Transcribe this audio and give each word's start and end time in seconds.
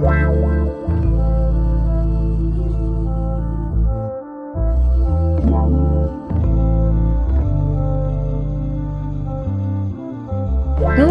Wow. 0.00 0.63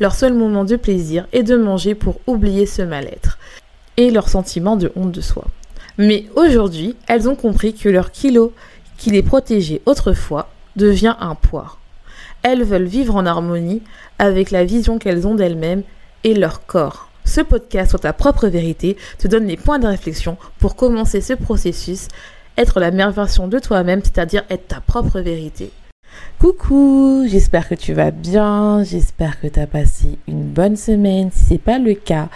Leur 0.00 0.14
seul 0.14 0.32
moment 0.32 0.64
de 0.64 0.76
plaisir 0.76 1.26
est 1.32 1.42
de 1.42 1.56
manger 1.56 1.94
pour 1.94 2.20
oublier 2.26 2.64
ce 2.64 2.80
mal-être 2.80 3.38
et 3.98 4.10
leur 4.10 4.30
sentiment 4.30 4.76
de 4.76 4.90
honte 4.96 5.12
de 5.12 5.20
soi. 5.20 5.44
Mais 5.98 6.24
aujourd'hui, 6.36 6.96
elles 7.06 7.28
ont 7.28 7.34
compris 7.34 7.74
que 7.74 7.90
leur 7.90 8.10
kilo 8.10 8.54
qui 8.96 9.10
les 9.10 9.22
protégeait 9.22 9.82
autrefois 9.84 10.48
devient 10.76 11.16
un 11.20 11.34
poids. 11.34 11.76
Elles 12.42 12.64
veulent 12.64 12.84
vivre 12.84 13.14
en 13.14 13.26
harmonie 13.26 13.82
avec 14.18 14.50
la 14.50 14.64
vision 14.64 14.98
qu'elles 14.98 15.26
ont 15.26 15.34
d'elles-mêmes 15.34 15.82
et 16.24 16.32
leur 16.32 16.64
corps. 16.64 17.10
Ce 17.26 17.42
podcast 17.42 17.90
sur 17.90 18.00
ta 18.00 18.14
propre 18.14 18.48
vérité 18.48 18.96
te 19.18 19.28
donne 19.28 19.46
les 19.46 19.58
points 19.58 19.78
de 19.78 19.86
réflexion 19.86 20.38
pour 20.58 20.76
commencer 20.76 21.20
ce 21.20 21.34
processus, 21.34 22.08
être 22.56 22.80
la 22.80 22.90
meilleure 22.90 23.10
version 23.10 23.48
de 23.48 23.58
toi-même, 23.58 24.00
c'est-à-dire 24.02 24.44
être 24.48 24.68
ta 24.68 24.80
propre 24.80 25.20
vérité. 25.20 25.70
Coucou, 26.38 27.24
j'espère 27.26 27.68
que 27.68 27.74
tu 27.74 27.92
vas 27.92 28.10
bien, 28.10 28.82
j'espère 28.82 29.40
que 29.40 29.46
tu 29.46 29.60
as 29.60 29.66
passé 29.66 30.18
une 30.26 30.44
bonne 30.44 30.76
semaine. 30.76 31.30
Si 31.32 31.44
c'est 31.44 31.58
pas 31.58 31.78
le 31.78 31.94
cas, 31.94 32.28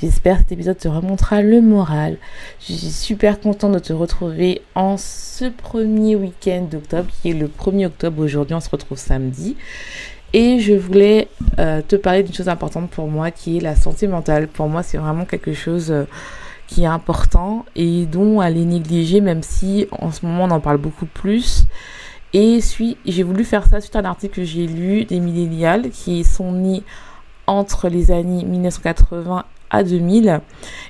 j'espère 0.00 0.38
que 0.38 0.42
cet 0.42 0.52
épisode 0.52 0.78
te 0.78 0.88
remontera 0.88 1.40
le 1.40 1.60
moral. 1.60 2.16
Je 2.60 2.72
suis 2.72 2.90
super 2.90 3.38
contente 3.38 3.72
de 3.72 3.78
te 3.78 3.92
retrouver 3.92 4.62
en 4.74 4.96
ce 4.96 5.44
premier 5.44 6.16
week-end 6.16 6.66
d'octobre, 6.70 7.08
qui 7.22 7.30
est 7.30 7.34
le 7.34 7.46
1er 7.46 7.86
octobre 7.86 8.22
aujourd'hui, 8.22 8.56
on 8.56 8.60
se 8.60 8.70
retrouve 8.70 8.98
samedi. 8.98 9.56
Et 10.32 10.58
je 10.58 10.74
voulais 10.74 11.28
euh, 11.60 11.80
te 11.86 11.94
parler 11.94 12.24
d'une 12.24 12.34
chose 12.34 12.48
importante 12.48 12.90
pour 12.90 13.06
moi, 13.06 13.30
qui 13.30 13.58
est 13.58 13.60
la 13.60 13.76
santé 13.76 14.08
mentale. 14.08 14.48
Pour 14.48 14.68
moi, 14.68 14.82
c'est 14.82 14.98
vraiment 14.98 15.24
quelque 15.24 15.52
chose... 15.52 15.92
Euh, 15.92 16.04
qui 16.66 16.84
est 16.84 16.86
important 16.86 17.66
et 17.76 18.06
dont 18.06 18.42
elle 18.42 18.56
est 18.56 18.64
négligée 18.64 19.20
même 19.20 19.42
si 19.42 19.86
en 19.92 20.10
ce 20.10 20.24
moment 20.24 20.44
on 20.44 20.50
en 20.50 20.60
parle 20.60 20.78
beaucoup 20.78 21.04
plus 21.04 21.66
et 22.34 22.58
j'ai 23.06 23.22
voulu 23.22 23.44
faire 23.44 23.64
ça 23.68 23.80
suite 23.80 23.94
à 23.94 24.00
un 24.00 24.04
article 24.04 24.34
que 24.34 24.44
j'ai 24.44 24.66
lu 24.66 25.04
des 25.04 25.20
millénials 25.20 25.90
qui 25.90 26.24
sont 26.24 26.50
nés 26.50 26.82
entre 27.46 27.88
les 27.88 28.10
années 28.10 28.44
1980 28.44 29.44
à 29.70 29.84
2000 29.84 30.40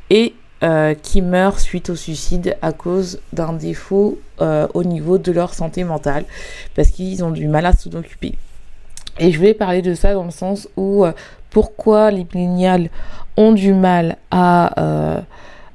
et 0.08 0.34
euh, 0.62 0.94
qui 0.94 1.20
meurent 1.20 1.60
suite 1.60 1.90
au 1.90 1.96
suicide 1.96 2.56
à 2.62 2.72
cause 2.72 3.20
d'un 3.34 3.52
défaut 3.52 4.18
euh, 4.40 4.66
au 4.72 4.84
niveau 4.84 5.18
de 5.18 5.32
leur 5.32 5.52
santé 5.52 5.84
mentale 5.84 6.24
parce 6.74 6.88
qu'ils 6.88 7.22
ont 7.22 7.30
du 7.30 7.46
mal 7.46 7.66
à 7.66 7.72
s'en 7.72 7.92
occuper. 7.92 8.36
Et 9.18 9.30
je 9.30 9.36
voulais 9.36 9.52
parler 9.52 9.82
de 9.82 9.92
ça 9.92 10.14
dans 10.14 10.24
le 10.24 10.30
sens 10.30 10.66
où 10.78 11.04
euh, 11.04 11.12
pourquoi 11.50 12.10
les 12.10 12.26
millénials 12.34 12.88
ont 13.36 13.52
du 13.52 13.74
mal 13.74 14.16
à, 14.30 15.22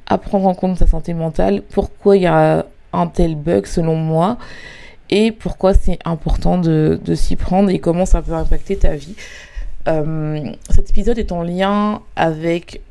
à 0.08 0.18
prendre 0.18 0.48
en 0.48 0.56
compte 0.56 0.80
sa 0.80 0.88
santé 0.88 1.14
mentale, 1.14 1.62
pourquoi 1.62 2.18
il 2.18 2.24
y 2.24 2.28
a 2.28 2.66
un 2.92 3.08
tel 3.08 3.36
bug 3.36 3.66
selon 3.66 3.96
moi 3.96 4.38
et 5.10 5.32
pourquoi 5.32 5.74
c'est 5.74 6.00
important 6.06 6.58
de, 6.58 7.00
s'y 7.16 7.36
prendre 7.36 7.70
et 7.70 7.80
comment 7.80 8.06
ça 8.06 8.22
peut 8.22 8.34
impacter 8.34 8.78
ta 8.78 8.96
vie. 8.96 9.16
Euh, 9.88 10.52
cet 10.70 10.90
épisode 10.90 11.18
est 11.18 11.32
en 11.32 11.42
lien 11.42 12.02
avec 12.16 12.82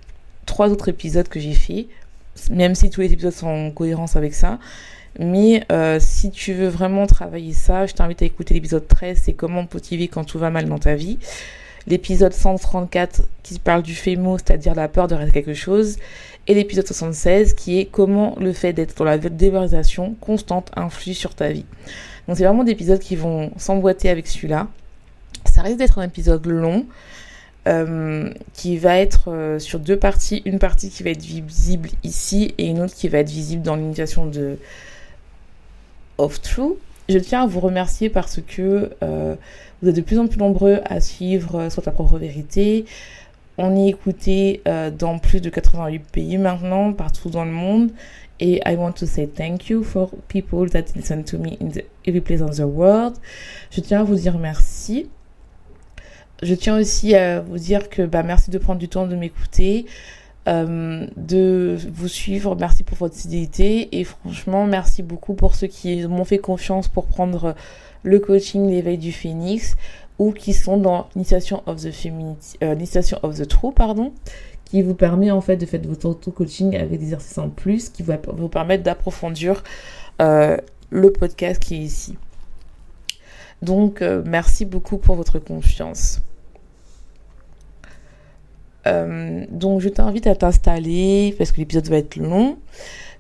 trois 0.47 0.71
autres 0.71 0.89
épisodes 0.89 1.29
que 1.29 1.39
j'ai 1.39 1.53
fait, 1.53 1.87
même 2.51 2.75
si 2.75 2.91
tous 2.91 3.01
les 3.01 3.12
épisodes 3.12 3.33
sont 3.33 3.49
en 3.49 3.71
cohérence 3.71 4.17
avec 4.17 4.34
ça. 4.34 4.59
Mais 5.19 5.65
euh, 5.73 5.99
si 6.01 6.31
tu 6.31 6.53
veux 6.55 6.69
vraiment 6.69 7.06
travailler 7.06 7.53
ça, 7.53 7.87
je 7.87 7.95
t'invite 7.95 8.23
à 8.23 8.25
écouter 8.25 8.55
l'épisode 8.55 8.87
13, 8.87 9.21
c'est 9.25 9.33
comment 9.33 9.67
motiver 9.73 10.09
quand 10.09 10.25
tout 10.25 10.39
va 10.39 10.50
mal 10.50 10.69
dans 10.69 10.79
ta 10.79 10.95
vie. 10.95 11.19
L'épisode 11.87 12.33
134 12.33 13.22
qui 13.43 13.59
parle 13.59 13.83
du 13.83 13.94
FEMO, 13.94 14.39
c'est-à-dire 14.39 14.75
la 14.75 14.89
peur 14.89 15.09
de 15.09 15.15
rester 15.15 15.43
quelque 15.43 15.55
chose. 15.55 15.97
Et 16.47 16.55
l'épisode 16.55 16.87
76 16.87 17.55
qui 17.55 17.78
est 17.78 17.87
comment 17.87 18.37
le 18.41 18.53
fait 18.53 18.72
d'être 18.72 18.97
dans 18.97 19.05
la 19.05 19.19
dévalorisation 19.19 20.15
constante 20.21 20.71
influe 20.77 21.15
sur 21.15 21.34
ta 21.34 21.50
vie. 21.50 21.67
Donc 22.27 22.37
c'est 22.37 22.44
vraiment 22.44 22.65
des 22.65 22.72
épisodes 22.72 22.99
qui 22.99 23.17
vont 23.17 23.50
s'emboîter 23.56 24.09
avec 24.09 24.27
celui-là. 24.27 24.69
Ça 25.44 25.62
risque 25.62 25.78
d'être 25.78 25.99
un 25.99 26.05
épisode 26.05 26.47
long. 26.47 26.87
Euh, 27.67 28.31
qui 28.55 28.78
va 28.78 28.99
être 28.99 29.31
euh, 29.31 29.59
sur 29.59 29.78
deux 29.78 29.99
parties, 29.99 30.41
une 30.47 30.59
partie 30.59 30.88
qui 30.88 31.03
va 31.03 31.11
être 31.11 31.22
visible 31.22 31.91
ici 32.03 32.55
et 32.56 32.67
une 32.67 32.81
autre 32.81 32.94
qui 32.94 33.09
va 33.09 33.19
être 33.19 33.28
visible 33.28 33.62
dans 33.62 33.77
l'initiation 33.77 34.25
de 34.25 34.56
of 36.17 36.41
True. 36.41 36.77
Je 37.11 37.19
tiens 37.19 37.43
à 37.43 37.47
vous 37.47 37.61
remercier 37.61 38.09
parce 38.09 38.41
que 38.41 38.91
euh, 39.03 39.34
vous 39.83 39.89
êtes 39.89 39.97
de 39.97 40.00
plus 40.00 40.19
en 40.19 40.27
plus 40.27 40.39
nombreux 40.39 40.81
à 40.84 41.00
suivre 41.00 41.69
sur 41.71 41.83
ta 41.83 41.91
propre 41.91 42.19
vérité. 42.19 42.84
On 43.59 43.77
est 43.77 43.89
écouté 43.89 44.62
dans 44.99 45.19
plus 45.19 45.41
de 45.41 45.50
88 45.50 45.99
pays 46.12 46.39
maintenant, 46.39 46.93
partout 46.93 47.28
dans 47.31 47.44
le 47.44 47.50
monde. 47.50 47.91
Et 48.41 48.61
I 48.65 48.77
want 48.77 48.93
to 48.93 49.06
say 49.06 49.27
thank 49.27 49.69
you 49.69 49.83
for 49.83 50.11
people 50.28 50.69
that 50.71 50.94
listen 50.94 51.25
to 51.25 51.38
me 51.38 51.56
in 51.61 51.71
the, 51.71 51.84
every 52.06 52.21
place 52.21 52.41
on 52.41 52.50
the 52.50 52.61
world. 52.61 53.17
Je 53.71 53.81
tiens 53.81 54.00
à 54.00 54.05
vous 54.05 54.15
dire 54.15 54.38
merci. 54.38 55.09
Je 56.43 56.55
tiens 56.55 56.78
aussi 56.78 57.17
à 57.17 57.41
vous 57.41 57.59
dire 57.59 57.88
que 57.88 58.03
bah, 58.03 58.22
merci 58.22 58.50
de 58.50 58.59
prendre 58.59 58.78
du 58.78 58.88
temps 58.88 59.09
de 59.09 59.17
m'écouter, 59.17 59.87
euh, 60.47 61.05
de 61.17 61.77
vous 61.93 62.06
suivre. 62.06 62.55
Merci 62.55 62.84
pour 62.84 62.97
votre 62.97 63.17
fidélité. 63.17 63.99
Et 63.99 64.05
franchement, 64.05 64.67
merci 64.67 65.03
beaucoup 65.03 65.34
pour 65.34 65.56
ceux 65.56 65.67
qui 65.67 66.06
m'ont 66.06 66.25
fait 66.25 66.38
confiance 66.38 66.87
pour 66.87 67.06
prendre 67.06 67.56
le 68.03 68.19
coaching 68.21 68.69
l'éveil 68.69 68.99
du 68.99 69.13
phénix 69.13 69.77
ou 70.19 70.33
qui 70.33 70.53
sont 70.53 70.77
dans 70.77 71.09
l'initiation 71.15 71.63
of 71.67 71.81
the 71.81 71.93
euh, 72.63 72.75
of 73.23 73.39
the 73.39 73.47
true, 73.47 73.73
pardon, 73.73 74.13
qui 74.65 74.83
vous 74.83 74.95
permet 74.95 75.31
en 75.31 75.41
fait 75.41 75.57
de 75.57 75.67
faire 75.67 75.81
votre 75.85 76.09
auto-coaching 76.09 76.77
avec 76.77 76.99
des 76.99 77.05
exercices 77.05 77.39
en 77.39 77.49
plus 77.49 77.89
qui 77.89 78.03
va 78.03 78.19
vous 78.33 78.49
permettre 78.49 78.83
d'approfondir 78.83 79.63
euh, 80.21 80.57
le 80.91 81.13
podcast 81.13 81.63
qui 81.63 81.77
est 81.77 81.79
ici. 81.79 82.17
Donc, 83.63 84.03
euh, 84.03 84.23
merci 84.25 84.65
beaucoup 84.65 84.99
pour 84.99 85.17
votre 85.17 85.39
confiance. 85.39 86.21
Donc, 89.51 89.83
je 89.83 89.91
t'invite 89.91 90.27
à 90.27 90.35
t'installer 90.35 91.35
parce 91.37 91.53
que 91.53 91.59
l'épisode 91.59 91.87
va 91.89 91.99
être 91.99 92.17
long. 92.17 92.57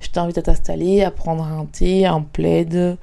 Je 0.00 0.08
t'invite 0.08 0.38
à 0.38 0.42
t'installer, 0.42 1.02
à 1.02 1.10
prendre 1.10 1.44
un 1.44 1.66
thé, 1.66 2.06
un 2.06 2.22
plaid. 2.22 2.96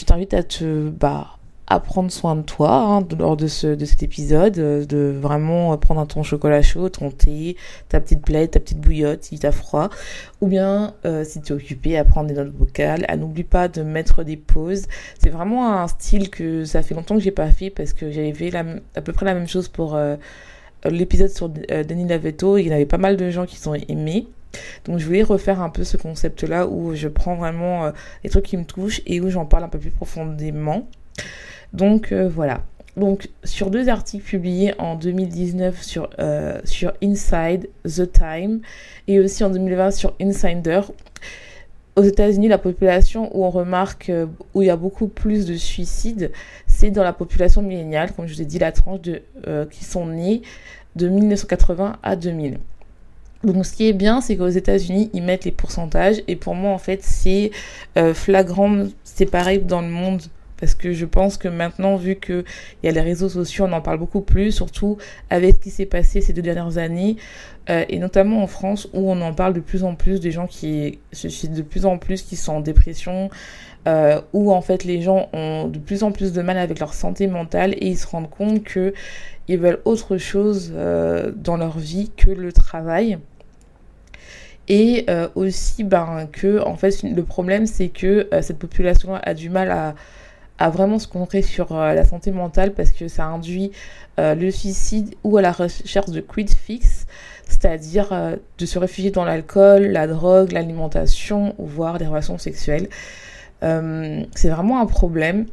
Je 0.00 0.06
t'invite 0.06 0.32
à 0.32 0.42
te 0.42 0.88
bah, 0.88 1.36
à 1.66 1.78
prendre 1.78 2.10
soin 2.10 2.34
de 2.34 2.40
toi 2.40 2.72
hein, 2.72 3.06
lors 3.18 3.36
de, 3.36 3.46
ce, 3.48 3.66
de 3.66 3.84
cet 3.84 4.02
épisode, 4.02 4.56
euh, 4.58 4.86
de 4.86 5.14
vraiment 5.14 5.76
prendre 5.76 6.06
ton 6.06 6.22
chocolat 6.22 6.62
chaud, 6.62 6.88
ton 6.88 7.10
thé, 7.10 7.58
ta 7.90 8.00
petite 8.00 8.22
plaide, 8.22 8.52
ta 8.52 8.60
petite 8.60 8.80
bouillotte 8.80 9.24
si 9.24 9.38
t'as 9.38 9.52
froid, 9.52 9.90
ou 10.40 10.46
bien 10.46 10.94
euh, 11.04 11.22
si 11.22 11.42
tu 11.42 11.52
es 11.52 11.56
occupé 11.56 11.98
à 11.98 12.04
prendre 12.06 12.28
des 12.28 12.34
notes 12.34 12.54
vocales, 12.56 13.04
à 13.08 13.18
n'oublie 13.18 13.44
pas 13.44 13.68
de 13.68 13.82
mettre 13.82 14.24
des 14.24 14.38
pauses. 14.38 14.86
C'est 15.22 15.28
vraiment 15.28 15.70
un 15.70 15.86
style 15.86 16.30
que 16.30 16.64
ça 16.64 16.80
fait 16.80 16.94
longtemps 16.94 17.16
que 17.16 17.22
j'ai 17.22 17.30
pas 17.30 17.50
fait 17.50 17.68
parce 17.68 17.92
que 17.92 18.10
j'avais 18.10 18.32
fait 18.32 18.50
la, 18.50 18.64
à 18.94 19.02
peu 19.02 19.12
près 19.12 19.26
la 19.26 19.34
même 19.34 19.48
chose 19.48 19.68
pour 19.68 19.96
euh, 19.96 20.16
l'épisode 20.86 21.28
sur 21.28 21.50
Denis 21.50 22.08
Lavetto, 22.08 22.56
il 22.56 22.68
y 22.68 22.72
avait 22.72 22.86
pas 22.86 22.96
mal 22.96 23.18
de 23.18 23.28
gens 23.28 23.44
qui 23.44 23.58
sont 23.58 23.74
aimés. 23.74 24.26
Donc 24.84 24.98
je 24.98 25.06
voulais 25.06 25.22
refaire 25.22 25.60
un 25.60 25.70
peu 25.70 25.84
ce 25.84 25.96
concept-là 25.96 26.66
où 26.66 26.94
je 26.94 27.08
prends 27.08 27.36
vraiment 27.36 27.92
les 28.24 28.30
trucs 28.30 28.46
qui 28.46 28.56
me 28.56 28.64
touchent 28.64 29.00
et 29.06 29.20
où 29.20 29.30
j'en 29.30 29.46
parle 29.46 29.64
un 29.64 29.68
peu 29.68 29.78
plus 29.78 29.90
profondément. 29.90 30.88
Donc 31.72 32.12
euh, 32.12 32.28
voilà. 32.28 32.62
Donc 32.96 33.28
sur 33.44 33.70
deux 33.70 33.88
articles 33.88 34.24
publiés 34.24 34.74
en 34.78 34.96
2019 34.96 35.82
sur, 35.82 36.10
euh, 36.18 36.60
sur 36.64 36.92
Inside, 37.02 37.68
The 37.84 38.10
Time 38.10 38.60
et 39.06 39.20
aussi 39.20 39.44
en 39.44 39.50
2020 39.50 39.92
sur 39.92 40.14
Insider, 40.20 40.80
aux 41.96 42.02
États-Unis, 42.02 42.48
la 42.48 42.58
population 42.58 43.30
où 43.36 43.44
on 43.44 43.50
remarque 43.50 44.10
euh, 44.10 44.26
où 44.54 44.62
il 44.62 44.66
y 44.66 44.70
a 44.70 44.76
beaucoup 44.76 45.06
plus 45.06 45.46
de 45.46 45.54
suicides, 45.54 46.32
c'est 46.66 46.90
dans 46.90 47.04
la 47.04 47.12
population 47.12 47.62
milléniale, 47.62 48.12
comme 48.12 48.26
je 48.26 48.34
vous 48.34 48.42
ai 48.42 48.44
dit, 48.44 48.58
la 48.58 48.72
tranche 48.72 49.00
qui 49.70 49.84
sont 49.84 50.06
nés 50.06 50.42
de 50.96 51.08
1980 51.08 51.98
à 52.02 52.16
2000. 52.16 52.58
Donc 53.42 53.64
ce 53.64 53.72
qui 53.72 53.88
est 53.88 53.92
bien, 53.94 54.20
c'est 54.20 54.36
qu'aux 54.36 54.48
États-Unis, 54.48 55.10
ils 55.14 55.22
mettent 55.22 55.44
les 55.44 55.52
pourcentages. 55.52 56.22
Et 56.28 56.36
pour 56.36 56.54
moi, 56.54 56.72
en 56.72 56.78
fait, 56.78 57.02
c'est 57.02 57.50
flagrant, 58.14 58.86
c'est 59.02 59.26
pareil 59.26 59.60
dans 59.60 59.80
le 59.80 59.88
monde. 59.88 60.20
Parce 60.60 60.74
que 60.74 60.92
je 60.92 61.06
pense 61.06 61.38
que 61.38 61.48
maintenant, 61.48 61.96
vu 61.96 62.16
qu'il 62.16 62.44
y 62.82 62.88
a 62.88 62.92
les 62.92 63.00
réseaux 63.00 63.30
sociaux, 63.30 63.64
on 63.66 63.72
en 63.72 63.80
parle 63.80 63.98
beaucoup 63.98 64.20
plus, 64.20 64.52
surtout 64.52 64.98
avec 65.30 65.54
ce 65.54 65.60
qui 65.60 65.70
s'est 65.70 65.86
passé 65.86 66.20
ces 66.20 66.34
deux 66.34 66.42
dernières 66.42 66.76
années, 66.76 67.16
euh, 67.70 67.84
et 67.88 67.98
notamment 67.98 68.42
en 68.42 68.46
France, 68.46 68.88
où 68.92 69.10
on 69.10 69.20
en 69.22 69.32
parle 69.32 69.54
de 69.54 69.60
plus 69.60 69.84
en 69.84 69.94
plus 69.94 70.20
des 70.20 70.30
gens 70.30 70.46
qui 70.46 70.98
se 71.12 71.28
suicident 71.28 71.56
de 71.56 71.62
plus 71.62 71.86
en 71.86 71.96
plus, 71.96 72.22
qui 72.22 72.36
sont 72.36 72.52
en 72.52 72.60
dépression, 72.60 73.30
euh, 73.88 74.20
où 74.34 74.52
en 74.52 74.60
fait 74.60 74.84
les 74.84 75.00
gens 75.00 75.30
ont 75.32 75.66
de 75.66 75.78
plus 75.78 76.02
en 76.02 76.12
plus 76.12 76.32
de 76.32 76.42
mal 76.42 76.58
avec 76.58 76.78
leur 76.78 76.92
santé 76.92 77.26
mentale 77.26 77.72
et 77.78 77.86
ils 77.86 77.96
se 77.96 78.06
rendent 78.06 78.28
compte 78.28 78.62
que 78.62 78.92
ils 79.48 79.58
veulent 79.58 79.80
autre 79.86 80.18
chose 80.18 80.72
euh, 80.74 81.32
dans 81.34 81.56
leur 81.56 81.78
vie 81.78 82.10
que 82.14 82.30
le 82.30 82.52
travail. 82.52 83.18
Et 84.68 85.04
euh, 85.10 85.28
aussi 85.34 85.84
ben, 85.84 86.28
que 86.30 86.62
en 86.64 86.76
fait 86.76 87.02
le 87.02 87.24
problème 87.24 87.66
c'est 87.66 87.88
que 87.88 88.28
euh, 88.32 88.42
cette 88.42 88.58
population 88.58 89.14
a 89.14 89.34
du 89.34 89.50
mal 89.50 89.70
à, 89.70 89.94
à 90.58 90.70
vraiment 90.70 90.98
se 90.98 91.08
concentrer 91.08 91.42
sur 91.42 91.74
la 91.74 92.04
santé 92.04 92.30
mentale 92.30 92.72
parce 92.72 92.92
que 92.92 93.08
ça 93.08 93.24
induit 93.24 93.72
le 94.18 94.50
suicide 94.50 95.14
ou 95.24 95.38
à 95.38 95.42
la 95.42 95.50
recherche 95.50 96.10
de 96.10 96.20
quick 96.20 96.50
fix, 96.50 97.06
c'est-à-dire 97.46 98.36
de 98.58 98.66
se 98.66 98.78
réfugier 98.78 99.10
dans 99.10 99.24
l'alcool, 99.24 99.86
la 99.86 100.06
drogue, 100.06 100.52
l'alimentation 100.52 101.54
ou 101.56 101.64
voire 101.64 101.96
des 101.96 102.06
relations 102.06 102.36
sexuelles. 102.36 102.90
c'est 103.62 104.50
vraiment 104.50 104.82
un 104.82 104.84
problème 104.84 105.46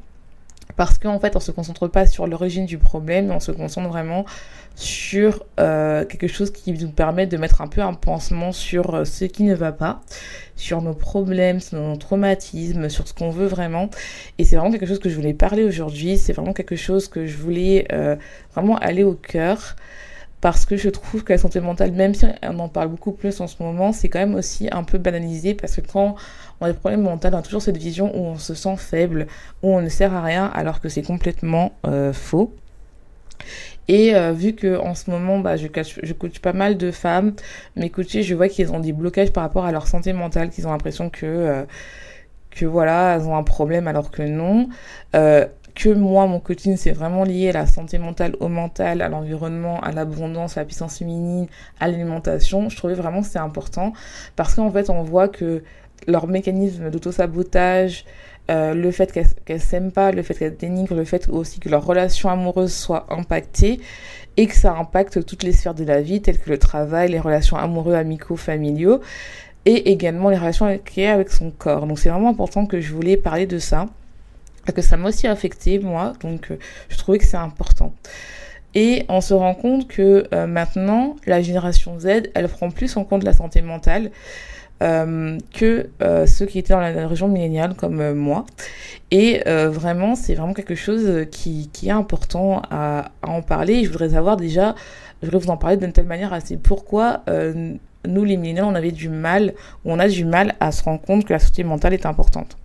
parce 0.75 0.97
qu'en 0.97 1.17
fait 1.19 1.37
on 1.37 1.39
se 1.39 1.51
concentre 1.51 1.87
pas 1.87 2.05
sur 2.05 2.27
l'origine 2.27 2.65
du 2.65 2.77
problème, 2.77 3.31
on 3.31 3.39
se 3.39 3.53
concentre 3.53 3.87
vraiment 3.87 4.25
sur 4.77 5.43
euh, 5.59 6.05
quelque 6.05 6.27
chose 6.27 6.51
qui 6.51 6.71
nous 6.71 6.91
permet 6.91 7.25
de 7.25 7.35
mettre 7.35 7.61
un 7.61 7.67
peu 7.67 7.81
un 7.81 7.95
pansement 7.95 8.51
sur 8.51 8.93
euh, 8.93 9.05
ce 9.05 9.25
qui 9.25 9.41
ne 9.41 9.55
va 9.55 9.71
pas, 9.71 10.01
sur 10.55 10.83
nos 10.83 10.93
problèmes, 10.93 11.59
sur 11.59 11.79
nos 11.79 11.95
traumatismes, 11.95 12.87
sur 12.87 13.07
ce 13.07 13.13
qu'on 13.15 13.31
veut 13.31 13.47
vraiment. 13.47 13.89
Et 14.37 14.43
c'est 14.43 14.55
vraiment 14.55 14.71
quelque 14.71 14.85
chose 14.85 14.99
que 14.99 15.09
je 15.09 15.15
voulais 15.15 15.33
parler 15.33 15.63
aujourd'hui, 15.63 16.19
c'est 16.19 16.31
vraiment 16.31 16.53
quelque 16.53 16.75
chose 16.75 17.07
que 17.07 17.25
je 17.25 17.37
voulais 17.37 17.87
euh, 17.91 18.17
vraiment 18.53 18.77
aller 18.77 19.03
au 19.03 19.15
cœur 19.15 19.75
parce 20.41 20.67
que 20.67 20.77
je 20.77 20.89
trouve 20.89 21.23
que 21.23 21.33
la 21.33 21.39
santé 21.39 21.59
mentale, 21.59 21.93
même 21.93 22.13
si 22.13 22.27
on 22.43 22.59
en 22.59 22.69
parle 22.69 22.89
beaucoup 22.89 23.13
plus 23.13 23.41
en 23.41 23.47
ce 23.47 23.63
moment, 23.63 23.91
c'est 23.91 24.09
quand 24.09 24.19
même 24.19 24.35
aussi 24.35 24.69
un 24.71 24.83
peu 24.83 24.99
banalisé 24.99 25.55
parce 25.55 25.75
que 25.75 25.81
quand 25.81 26.13
on 26.61 26.65
a 26.65 26.71
des 26.71 26.77
problèmes 26.77 27.01
mentaux, 27.01 27.29
on 27.29 27.33
a 27.33 27.41
toujours 27.41 27.63
cette 27.63 27.77
vision 27.77 28.15
où 28.15 28.27
on 28.27 28.37
se 28.37 28.53
sent 28.53 28.77
faible, 28.77 29.25
où 29.63 29.69
on 29.69 29.81
ne 29.81 29.89
sert 29.89 30.13
à 30.13 30.21
rien 30.21 30.45
alors 30.53 30.81
que 30.81 30.89
c'est 30.89 31.01
complètement 31.01 31.71
faux. 32.13 32.53
Et 33.87 34.15
euh, 34.15 34.33
vu 34.33 34.53
que 34.53 34.77
en 34.77 34.95
ce 34.95 35.09
moment, 35.09 35.39
bah, 35.39 35.55
je, 35.55 35.67
je 36.03 36.13
coach 36.13 36.39
pas 36.39 36.53
mal 36.53 36.77
de 36.77 36.91
femmes, 36.91 37.33
mes 37.75 37.89
coachées, 37.89 38.23
je 38.23 38.35
vois 38.35 38.49
qu'ils 38.49 38.71
ont 38.71 38.79
des 38.79 38.93
blocages 38.93 39.31
par 39.31 39.43
rapport 39.43 39.65
à 39.65 39.71
leur 39.71 39.87
santé 39.87 40.13
mentale, 40.13 40.49
qu'ils 40.49 40.67
ont 40.67 40.71
l'impression 40.71 41.09
que 41.09 41.25
euh, 41.25 41.63
que 42.51 42.65
voilà, 42.65 43.15
elles 43.15 43.27
ont 43.27 43.35
un 43.37 43.43
problème 43.43 43.87
alors 43.87 44.11
que 44.11 44.23
non. 44.23 44.69
Euh, 45.15 45.45
que 45.75 45.89
moi, 45.89 46.25
mon 46.25 46.39
coaching, 46.39 46.75
c'est 46.75 46.91
vraiment 46.91 47.23
lié 47.23 47.49
à 47.49 47.53
la 47.53 47.67
santé 47.67 47.99
mentale, 47.99 48.35
au 48.39 48.47
mental, 48.47 49.01
à 49.03 49.09
l'environnement, 49.09 49.79
à 49.81 49.91
l'abondance, 49.91 50.57
à 50.57 50.61
la 50.61 50.65
puissance 50.65 50.97
féminine, 50.97 51.45
à 51.79 51.87
l'alimentation. 51.87 52.67
Je 52.69 52.75
trouvais 52.75 52.95
vraiment 52.95 53.21
que 53.21 53.27
c'est 53.27 53.37
important 53.37 53.93
parce 54.35 54.55
qu'en 54.55 54.71
fait, 54.71 54.89
on 54.89 55.03
voit 55.03 55.27
que 55.27 55.63
leur 56.07 56.27
mécanisme 56.27 56.89
d'auto-sabotage, 56.89 58.05
euh, 58.49 58.73
le 58.73 58.91
fait 58.91 59.11
qu'elles 59.11 59.27
qu 59.45 59.59
s'aiment 59.59 59.91
pas, 59.91 60.11
le 60.11 60.23
fait 60.23 60.33
qu'elles 60.35 60.57
dénigrent, 60.57 60.95
le 60.95 61.05
fait 61.05 61.29
aussi 61.29 61.59
que 61.59 61.69
leur 61.69 61.85
relation 61.85 62.29
amoureuse 62.29 62.73
soit 62.73 63.05
impactée 63.09 63.79
et 64.37 64.47
que 64.47 64.55
ça 64.55 64.73
impacte 64.73 65.25
toutes 65.25 65.43
les 65.43 65.51
sphères 65.51 65.73
de 65.73 65.83
la 65.83 66.01
vie, 66.01 66.21
telles 66.21 66.39
que 66.39 66.49
le 66.49 66.57
travail, 66.57 67.11
les 67.11 67.19
relations 67.19 67.57
amoureux, 67.57 67.95
amicaux, 67.95 68.35
familiaux 68.35 69.01
et 69.65 69.91
également 69.91 70.29
les 70.29 70.37
relations 70.37 70.65
a 70.65 71.11
avec 71.11 71.29
son 71.29 71.51
corps. 71.51 71.87
Donc 71.87 71.99
c'est 71.99 72.09
vraiment 72.09 72.29
important 72.29 72.65
que 72.65 72.79
je 72.79 72.93
voulais 72.93 73.17
parler 73.17 73.47
de 73.47 73.59
ça 73.59 73.87
que 74.71 74.81
ça 74.81 74.97
m'a 74.97 75.09
aussi 75.09 75.27
affecté 75.27 75.79
moi, 75.79 76.13
donc 76.21 76.51
euh, 76.51 76.57
je 76.89 76.97
trouvais 76.97 77.17
que 77.17 77.25
c'est 77.25 77.37
important. 77.37 77.93
Et 78.75 79.05
on 79.09 79.21
se 79.21 79.33
rend 79.33 79.55
compte 79.55 79.87
que 79.87 80.27
euh, 80.33 80.45
maintenant, 80.45 81.15
la 81.25 81.41
génération 81.41 81.99
Z, 81.99 82.29
elle 82.33 82.47
prend 82.47 82.69
plus 82.69 82.95
en 82.97 83.03
compte 83.03 83.23
la 83.23 83.33
santé 83.33 83.61
mentale 83.61 84.11
euh, 84.83 85.37
que 85.53 85.89
ceux 86.25 86.45
qui 86.45 86.59
étaient 86.59 86.73
dans 86.73 86.79
la, 86.79 87.07
région 87.07 87.27
milléniale 87.27 87.75
comme 87.75 88.13
moi. 88.13 88.45
Et 89.11 89.41
vraiment, 89.45 90.15
c'est 90.15 90.35
vraiment 90.35 90.53
quelque 90.53 90.75
chose 90.75 91.25
qui, 91.31 91.69
est 91.85 91.91
important 91.91 92.61
à, 92.69 93.11
à, 93.21 93.29
en 93.29 93.41
parler. 93.41 93.83
je 93.83 93.89
voudrais 93.89 94.09
savoir 94.09 94.37
déjà, 94.37 94.75
je 95.21 95.27
voudrais 95.27 95.45
vous 95.45 95.51
en 95.51 95.57
parler 95.57 95.77
d'une 95.77 95.93
telle 95.93 96.05
manière, 96.05 96.37
c'est 96.43 96.57
pourquoi 96.57 97.23
nous, 98.07 98.23
les 98.23 98.37
millénials, 98.37 98.65
on 98.65 98.75
avait 98.75 98.91
du 98.91 99.09
mal, 99.09 99.53
ou 99.85 99.91
on 99.91 99.99
a 99.99 100.07
du 100.07 100.25
mal 100.25 100.55
à 100.59 100.71
se 100.71 100.83
rendre 100.83 101.01
compte 101.01 101.25
que 101.25 101.33
la 101.33 101.39
santé 101.39 101.63
mentale 101.63 101.93
est 101.93 102.05
importante? 102.05 102.57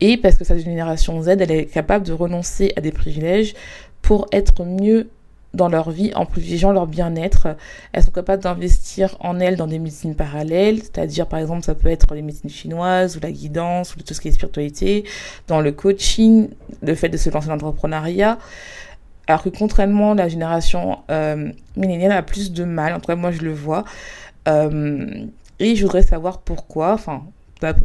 Et 0.00 0.16
parce 0.16 0.36
que 0.36 0.44
cette 0.44 0.58
génération 0.58 1.22
Z, 1.22 1.28
elle 1.28 1.50
est 1.50 1.66
capable 1.66 2.04
de 2.06 2.12
renoncer 2.12 2.72
à 2.76 2.80
des 2.80 2.92
privilèges 2.92 3.54
pour 4.02 4.26
être 4.32 4.64
mieux 4.64 5.08
dans 5.54 5.68
leur 5.68 5.90
vie 5.90 6.12
en 6.14 6.26
privilégiant 6.26 6.72
leur 6.72 6.86
bien-être. 6.86 7.48
Elles 7.92 8.02
sont 8.02 8.10
capables 8.10 8.42
d'investir 8.42 9.16
en 9.20 9.40
elles 9.40 9.56
dans 9.56 9.66
des 9.66 9.78
médecines 9.78 10.14
parallèles, 10.14 10.80
c'est-à-dire 10.80 11.26
par 11.26 11.38
exemple 11.38 11.64
ça 11.64 11.74
peut 11.74 11.88
être 11.88 12.14
les 12.14 12.22
médecines 12.22 12.50
chinoises 12.50 13.16
ou 13.16 13.20
la 13.20 13.32
guidance 13.32 13.94
ou 13.96 14.02
tout 14.02 14.14
ce 14.14 14.20
qui 14.20 14.28
est 14.28 14.32
spiritualité, 14.32 15.04
dans 15.48 15.60
le 15.60 15.72
coaching, 15.72 16.48
le 16.82 16.94
fait 16.94 17.08
de 17.08 17.16
se 17.16 17.30
lancer 17.30 17.46
dans 17.46 17.54
l'entrepreneuriat. 17.54 18.38
Alors 19.26 19.42
que 19.42 19.48
contrairement, 19.48 20.12
la 20.12 20.28
génération 20.28 20.98
euh, 21.10 21.50
a 22.10 22.22
plus 22.22 22.52
de 22.52 22.64
mal, 22.64 22.92
en 22.92 23.00
tout 23.00 23.06
cas 23.06 23.16
moi 23.16 23.30
je 23.30 23.40
le 23.40 23.52
vois. 23.52 23.84
Euh, 24.48 25.24
et 25.60 25.76
je 25.76 25.82
voudrais 25.82 26.02
savoir 26.02 26.40
pourquoi, 26.40 26.92
enfin 26.92 27.22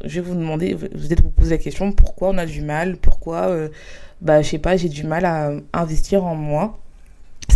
je 0.03 0.19
vais 0.19 0.27
vous 0.27 0.35
demander, 0.35 0.73
vous 0.73 1.13
êtes 1.13 1.21
vous 1.21 1.29
poser 1.29 1.51
la 1.51 1.57
question, 1.57 1.91
pourquoi 1.91 2.29
on 2.29 2.37
a 2.37 2.45
du 2.45 2.61
mal, 2.61 2.97
pourquoi, 2.97 3.47
euh, 3.47 3.69
bah, 4.21 4.41
je 4.41 4.49
sais 4.49 4.57
pas, 4.57 4.75
j'ai 4.75 4.89
du 4.89 5.05
mal 5.05 5.25
à 5.25 5.51
investir 5.73 6.25
en 6.25 6.35
moi. 6.35 6.77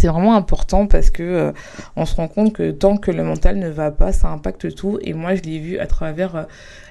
C'est 0.04 0.10
vraiment 0.10 0.36
important 0.36 0.86
parce 0.86 1.10
que 1.10 1.24
euh, 1.24 1.52
on 1.96 2.06
se 2.06 2.14
rend 2.16 2.28
compte 2.28 2.52
que 2.52 2.72
tant 2.72 2.98
que 2.98 3.10
le 3.10 3.24
mental 3.24 3.58
ne 3.58 3.70
va 3.70 3.90
pas, 3.90 4.12
ça 4.12 4.28
impacte 4.28 4.76
tout. 4.76 5.00
Et 5.02 5.14
moi, 5.14 5.34
je 5.36 5.44
l'ai 5.44 5.60
vu 5.60 5.80
à 5.80 5.88
travers 5.88 6.36
euh, 6.36 6.44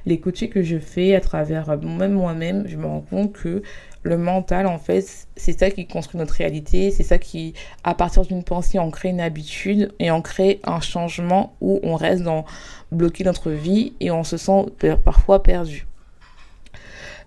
les 0.07 0.19
coachings 0.19 0.49
que 0.49 0.63
je 0.63 0.79
fais, 0.79 1.15
à 1.15 1.21
travers 1.21 1.77
même 1.77 2.13
moi-même, 2.13 2.65
je 2.67 2.79
me 2.79 2.87
rends 2.87 3.03
compte 3.03 3.35
que 3.35 3.63
le 4.03 4.17
mental, 4.17 4.67
en 4.67 4.79
fait, 4.79 5.05
c'est 5.37 5.59
ça 5.59 5.71
qui 5.71 5.87
construit 5.87 6.19
notre 6.19 6.33
réalité, 6.33 6.91
c'est 6.91 7.03
ça 7.03 7.19
qui, 7.19 7.53
à 7.85 7.95
partir 7.95 8.23
d'une 8.23 8.45
pensée, 8.45 8.79
on 8.79 8.91
crée 8.91 9.11
une 9.11 9.21
habitude 9.21 9.93
et 9.99 10.11
on 10.11 10.23
crée 10.23 10.61
un 10.65 10.81
changement 10.81 11.55
où 11.61 11.81
on 11.83 11.97
reste 11.97 12.23
dans 12.23 12.47
bloqué 12.93 13.25
notre 13.25 13.51
vie 13.51 13.93
et 14.01 14.11
on 14.11 14.25
se 14.25 14.39
sent 14.39 14.69
parfois 15.05 15.43
perdu. 15.43 15.87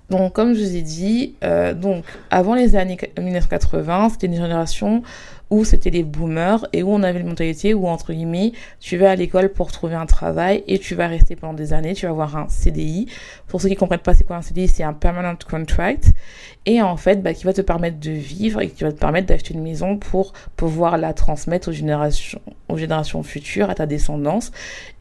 Donc, 0.09 0.33
comme 0.33 0.53
je 0.53 0.59
vous 0.59 0.75
ai 0.75 0.81
dit, 0.81 1.35
euh, 1.43 1.73
donc 1.73 2.05
avant 2.29 2.53
les 2.53 2.75
années 2.75 2.97
1980, 3.19 4.09
c'était 4.09 4.27
une 4.27 4.35
génération 4.35 5.01
où 5.49 5.63
c'était 5.63 5.89
les 5.89 6.03
boomers 6.03 6.65
et 6.73 6.83
où 6.83 6.89
on 6.89 7.03
avait 7.03 7.19
une 7.19 7.27
mentalité 7.27 7.73
où, 7.73 7.87
entre 7.87 8.13
guillemets, 8.13 8.53
tu 8.79 8.97
vas 8.97 9.11
à 9.11 9.15
l'école 9.15 9.49
pour 9.49 9.71
trouver 9.71 9.95
un 9.95 10.05
travail 10.05 10.63
et 10.67 10.79
tu 10.79 10.95
vas 10.95 11.07
rester 11.07 11.35
pendant 11.35 11.53
des 11.53 11.73
années, 11.73 11.93
tu 11.93 12.05
vas 12.05 12.11
avoir 12.11 12.35
un 12.35 12.47
CDI. 12.49 13.07
Pour 13.47 13.61
ceux 13.61 13.69
qui 13.69 13.75
comprennent 13.75 13.99
pas 13.99 14.13
c'est 14.13 14.23
quoi 14.23 14.37
un 14.37 14.41
CDI, 14.41 14.67
c'est 14.67 14.83
un 14.83 14.93
permanent 14.93 15.35
contract. 15.49 16.13
Et 16.65 16.81
en 16.81 16.97
fait, 16.97 17.21
bah, 17.21 17.33
qui 17.33 17.43
va 17.43 17.53
te 17.53 17.61
permettre 17.61 17.99
de 17.99 18.11
vivre 18.11 18.61
et 18.61 18.69
qui 18.69 18.83
va 18.83 18.91
te 18.91 18.97
permettre 18.97 19.27
d'acheter 19.27 19.53
une 19.53 19.61
maison 19.61 19.97
pour 19.97 20.33
pouvoir 20.55 20.97
la 20.97 21.13
transmettre 21.13 21.69
aux 21.69 21.73
générations, 21.73 22.41
aux 22.69 22.77
générations 22.77 23.21
futures, 23.21 23.69
à 23.69 23.75
ta 23.75 23.85
descendance, 23.85 24.51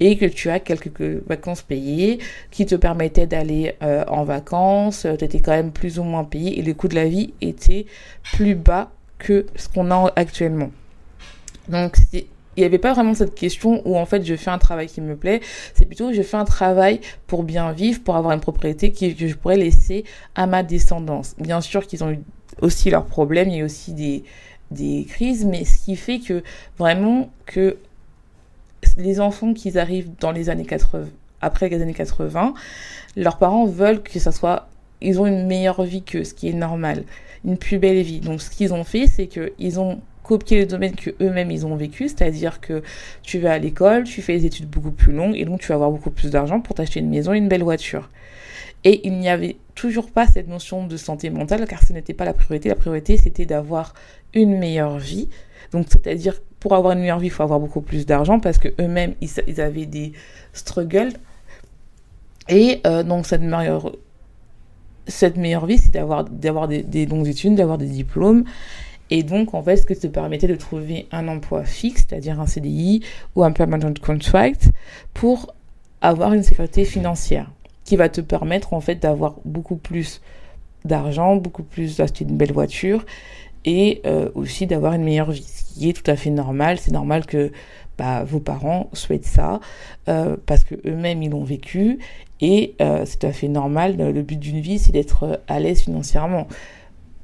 et 0.01 0.19
que 0.19 0.27
tu 0.27 0.51
as 0.51 0.61
quelques 0.61 1.27
vacances 1.27 1.63
payées 1.63 2.19
qui 2.51 2.67
te 2.67 2.75
permettaient 2.75 3.27
d'aller 3.27 3.75
euh, 3.83 4.05
en 4.09 4.25
vacances, 4.25 5.07
tu 5.19 5.25
étais 5.25 5.41
quand 5.41 5.53
même 5.53 5.73
plus 5.73 5.99
ou 5.99 6.03
moins 6.03 6.25
payé 6.25 6.59
et 6.59 6.63
le 6.63 6.75
coût 6.75 6.89
de 6.89 6.95
la 6.95 7.07
vie 7.07 7.33
était 7.41 7.87
plus 8.33 8.55
bas 8.55 8.91
que 9.25 9.47
ce 9.57 9.69
qu'on 9.69 9.91
a 9.91 10.13
actuellement. 10.17 10.71
Donc 11.69 11.97
il 12.13 12.27
n'y 12.59 12.65
avait 12.65 12.79
pas 12.79 12.93
vraiment 12.93 13.15
cette 13.15 13.35
question 13.35 13.83
où 13.85 13.97
en 13.97 14.07
fait 14.07 14.25
je 14.25 14.37
fais 14.37 14.51
un 14.51 14.59
travail 14.59 14.87
qui 14.87 15.01
me 15.01 15.17
plaît, 15.17 15.41
c'est 15.75 15.87
plutôt 15.87 16.13
je 16.13 16.23
fais 16.23 16.37
un 16.37 16.45
travail 16.45 17.01
pour 17.27 17.43
bien 17.43 17.73
vivre, 17.73 18.03
pour 18.03 18.17
avoir 18.17 18.35
une 18.35 18.41
propriété 18.41 18.93
que 18.93 19.27
je 19.27 19.35
pourrais 19.35 19.57
laisser 19.57 20.05
à 20.35 20.47
ma 20.47 20.63
descendance. 20.63 21.35
Bien 21.39 21.61
sûr 21.61 21.87
qu'ils 21.87 22.05
ont 22.05 22.11
eu 22.11 22.21
aussi 22.61 22.91
leurs 22.91 23.07
problèmes, 23.07 23.49
il 23.49 23.57
y 23.57 23.63
a 23.63 23.65
aussi 23.65 23.93
des, 23.93 24.23
des 24.71 25.07
crises, 25.09 25.45
mais 25.45 25.65
ce 25.65 25.85
qui 25.85 25.97
fait 25.97 26.21
que 26.21 26.43
vraiment 26.79 27.31
que 27.47 27.79
les 28.99 29.21
enfants 29.21 29.55
qui 29.55 29.77
arrivent 29.79 30.11
dans 30.21 30.31
les 30.33 30.51
années 30.51 30.67
80, 30.67 31.07
après 31.41 31.69
les 31.69 31.83
années 31.83 31.95
80, 31.95 32.55
leurs 33.17 33.39
parents 33.39 33.67
veulent 33.67 34.03
que 34.03 34.19
ça 34.19 34.33
soit, 34.33 34.69
ils 35.05 35.21
ont 35.21 35.27
une 35.27 35.47
meilleure 35.47 35.83
vie 35.83 36.03
que 36.03 36.25
ce 36.25 36.35
qui 36.35 36.49
est 36.49 36.55
normal 36.55 37.05
une 37.45 37.59
plus 37.59 37.79
belle 37.79 38.03
vie. 38.03 38.21
Donc 38.21 38.41
ce 38.41 38.51
qu'ils 38.51 38.73
ont 38.73 38.85
fait, 38.85 39.07
c'est 39.07 39.27
qu'ils 39.27 39.81
ont 39.81 40.01
copié 40.23 40.61
le 40.61 40.67
domaine 40.67 40.95
que 40.95 41.11
eux-mêmes 41.21 41.51
ils 41.51 41.67
ont 41.67 41.77
vécu, 41.77 42.09
c'est-à-dire 42.09 42.61
que 42.61 42.83
tu 43.23 43.39
vas 43.39 43.53
à 43.53 43.59
l'école, 43.59 44.05
tu 44.05 44.23
fais 44.23 44.39
des 44.39 44.47
études 44.47 44.69
beaucoup 44.69 44.91
plus 44.91 45.13
longues 45.13 45.37
et 45.37 45.45
donc 45.45 45.61
tu 45.61 45.69
vas 45.69 45.75
avoir 45.75 45.91
beaucoup 45.91 46.11
plus 46.11 46.31
d'argent 46.31 46.61
pour 46.61 46.75
t'acheter 46.75 47.01
une 47.01 47.11
maison 47.11 47.35
et 47.35 47.39
une 47.39 47.49
belle 47.49 47.63
voiture. 47.63 48.09
Et 48.85 49.07
il 49.07 49.19
n'y 49.19 49.29
avait 49.29 49.57
toujours 49.75 50.11
pas 50.11 50.27
cette 50.27 50.49
notion 50.49 50.87
de 50.87 50.97
santé 50.97 51.29
mentale 51.31 51.67
car 51.67 51.83
ce 51.83 51.93
n'était 51.93 52.15
pas 52.15 52.25
la 52.25 52.33
priorité. 52.33 52.71
La 52.71 52.75
priorité 52.75 53.19
c'était 53.19 53.47
d'avoir 53.47 53.93
une 54.33 54.59
meilleure 54.59 54.99
vie. 54.99 55.29
Donc 55.73 55.87
c'est-à-dire 55.91 56.41
pour 56.59 56.75
avoir 56.75 56.95
une 56.95 57.01
meilleure 57.01 57.19
vie, 57.19 57.27
il 57.27 57.31
faut 57.31 57.43
avoir 57.43 57.61
beaucoup 57.61 57.83
plus 57.83 58.07
d'argent 58.07 58.41
parce 58.41 58.57
que 58.57 58.69
eux-mêmes 58.81 59.15
ils, 59.21 59.61
avaient 59.61 59.87
des 59.87 60.13
struggles. 60.55 61.13
Et 62.49 62.81
euh, 62.87 63.03
donc 63.03 63.27
cette 63.27 63.43
meilleure 63.43 63.93
cette 65.07 65.37
meilleure 65.37 65.67
vie, 65.67 65.79
c'est 65.79 65.93
d'avoir, 65.93 66.25
d'avoir 66.25 66.69
des, 66.69 66.83
des 66.83 67.07
longues 67.07 67.29
études, 67.29 67.55
d'avoir 67.55 67.79
des 67.79 67.87
diplômes. 67.87 68.45
Et 69.11 69.23
donc, 69.23 69.55
en 69.55 69.63
fait, 69.63 69.77
ce 69.77 69.87
que 69.87 69.95
te 69.95 70.07
permettait 70.07 70.47
de 70.47 70.57
trouver 70.57 71.07
un 71.13 71.29
emploi 71.29 71.65
fixe, 71.65 72.07
c'est-à-dire 72.09 72.41
un 72.41 72.47
CDI 72.47 73.03
ou 73.37 73.45
un 73.45 73.53
permanent 73.53 73.93
contract, 74.03 74.71
pour 75.13 75.55
avoir 76.01 76.33
une 76.33 76.43
sécurité 76.43 76.85
financière 76.85 77.51
qui 77.85 77.97
va 77.97 78.09
te 78.09 78.21
permettre, 78.21 78.73
en 78.73 78.81
fait, 78.81 78.97
d'avoir 78.97 79.37
beaucoup 79.45 79.77
plus 79.77 80.21
d'argent, 80.85 81.37
beaucoup 81.37 81.63
plus 81.63 81.97
d'acheter 81.97 82.25
une 82.25 82.37
belle 82.37 82.53
voiture 82.53 83.05
et 83.65 84.03
euh, 84.07 84.29
aussi 84.35 84.67
d'avoir 84.67 84.93
une 84.95 85.05
meilleure 85.05 85.31
vie, 85.31 85.43
ce 85.43 85.75
qui 85.75 85.89
est 85.89 85.93
tout 85.93 86.11
à 86.11 86.17
fait 86.17 86.31
normal. 86.31 86.79
C'est 86.79 86.93
normal 86.93 87.27
que 87.27 87.51
bah, 87.99 88.25
vos 88.25 88.41
parents 88.41 88.91
souhaitent 88.93 89.27
ça 89.27 89.61
euh, 90.09 90.37
parce 90.47 90.65
que 90.65 90.75
eux-mêmes 90.87 91.23
ils 91.23 91.31
l'ont 91.31 91.45
vécu 91.45 91.99
et 92.41 92.75
euh, 92.81 93.05
c'est 93.07 93.19
tout 93.19 93.27
à 93.27 93.33
fait 93.33 93.49
normal. 93.49 93.97
Le 93.97 94.23
but 94.23 94.39
d'une 94.39 94.61
vie, 94.61 94.79
c'est 94.79 94.93
d'être 94.93 95.41
à 95.49 95.61
l'aise 95.61 95.83
financièrement. 95.83 96.47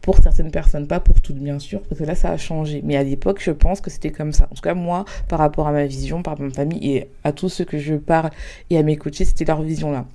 Pour 0.01 0.17
certaines 0.17 0.51
personnes, 0.51 0.87
pas 0.87 0.99
pour 0.99 1.21
toutes 1.21 1.37
bien 1.37 1.59
sûr, 1.59 1.83
parce 1.83 2.01
que 2.01 2.07
là 2.07 2.15
ça 2.15 2.31
a 2.31 2.39
changé. 2.39 2.81
Mais 2.83 2.97
à 2.97 3.03
l'époque, 3.03 3.39
je 3.43 3.51
pense 3.51 3.83
que 3.83 3.91
c'était 3.91 4.11
comme 4.11 4.33
ça. 4.33 4.49
En 4.51 4.55
tout 4.55 4.63
cas, 4.63 4.73
moi, 4.73 5.05
par 5.29 5.39
rapport 5.39 5.69
à 5.69 5.73
ma 5.73 5.85
vision, 5.85 6.23
par 6.23 6.33
rapport 6.33 6.47
ma 6.47 6.55
famille 6.55 6.97
et 6.97 7.11
à 7.23 7.33
tous 7.33 7.51
ceux 7.51 7.67
que 7.67 7.79
je 7.79 7.97
parle 7.97 8.31
et 8.71 8.79
à 8.79 8.83
mes 8.83 8.97
coachés, 8.97 9.27
c'était 9.27 9.45
leur 9.45 9.61
vision 9.61 9.93
là. 9.93 10.07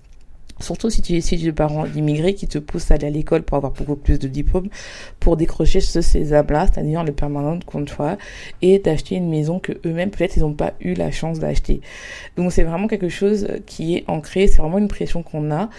Surtout 0.62 0.90
si 0.90 1.02
tu 1.02 1.14
es 1.14 1.18
issu 1.18 1.36
de 1.36 1.52
parents 1.52 1.86
immigrés 1.86 2.34
qui 2.34 2.48
te 2.48 2.58
poussent 2.58 2.90
à 2.92 2.96
aller 2.96 3.08
à 3.08 3.10
l'école 3.10 3.44
pour 3.44 3.58
avoir 3.58 3.74
beaucoup 3.74 3.98
plus 3.98 4.20
de 4.20 4.28
diplômes, 4.28 4.70
pour 5.20 5.36
décrocher 5.36 5.82
ce 5.82 6.02
sésame-là, 6.02 6.68
c'est-à-dire 6.68 7.04
le 7.04 7.12
permanent 7.12 7.60
contrat, 7.66 8.18
et 8.62 8.80
d'acheter 8.80 9.16
une 9.16 9.30
maison 9.30 9.60
que 9.60 9.74
eux-mêmes, 9.86 10.12
peut-être, 10.12 10.38
ils 10.38 10.42
n'ont 10.42 10.54
pas 10.54 10.74
eu 10.80 10.94
la 10.94 11.12
chance 11.12 11.40
d'acheter. 11.40 11.82
Donc 12.38 12.54
c'est 12.54 12.64
vraiment 12.64 12.88
quelque 12.88 13.10
chose 13.10 13.48
qui 13.66 13.98
est 13.98 14.06
ancré, 14.08 14.48
c'est 14.48 14.62
vraiment 14.62 14.78
une 14.78 14.88
pression 14.88 15.24
qu'on 15.24 15.52
a. 15.52 15.70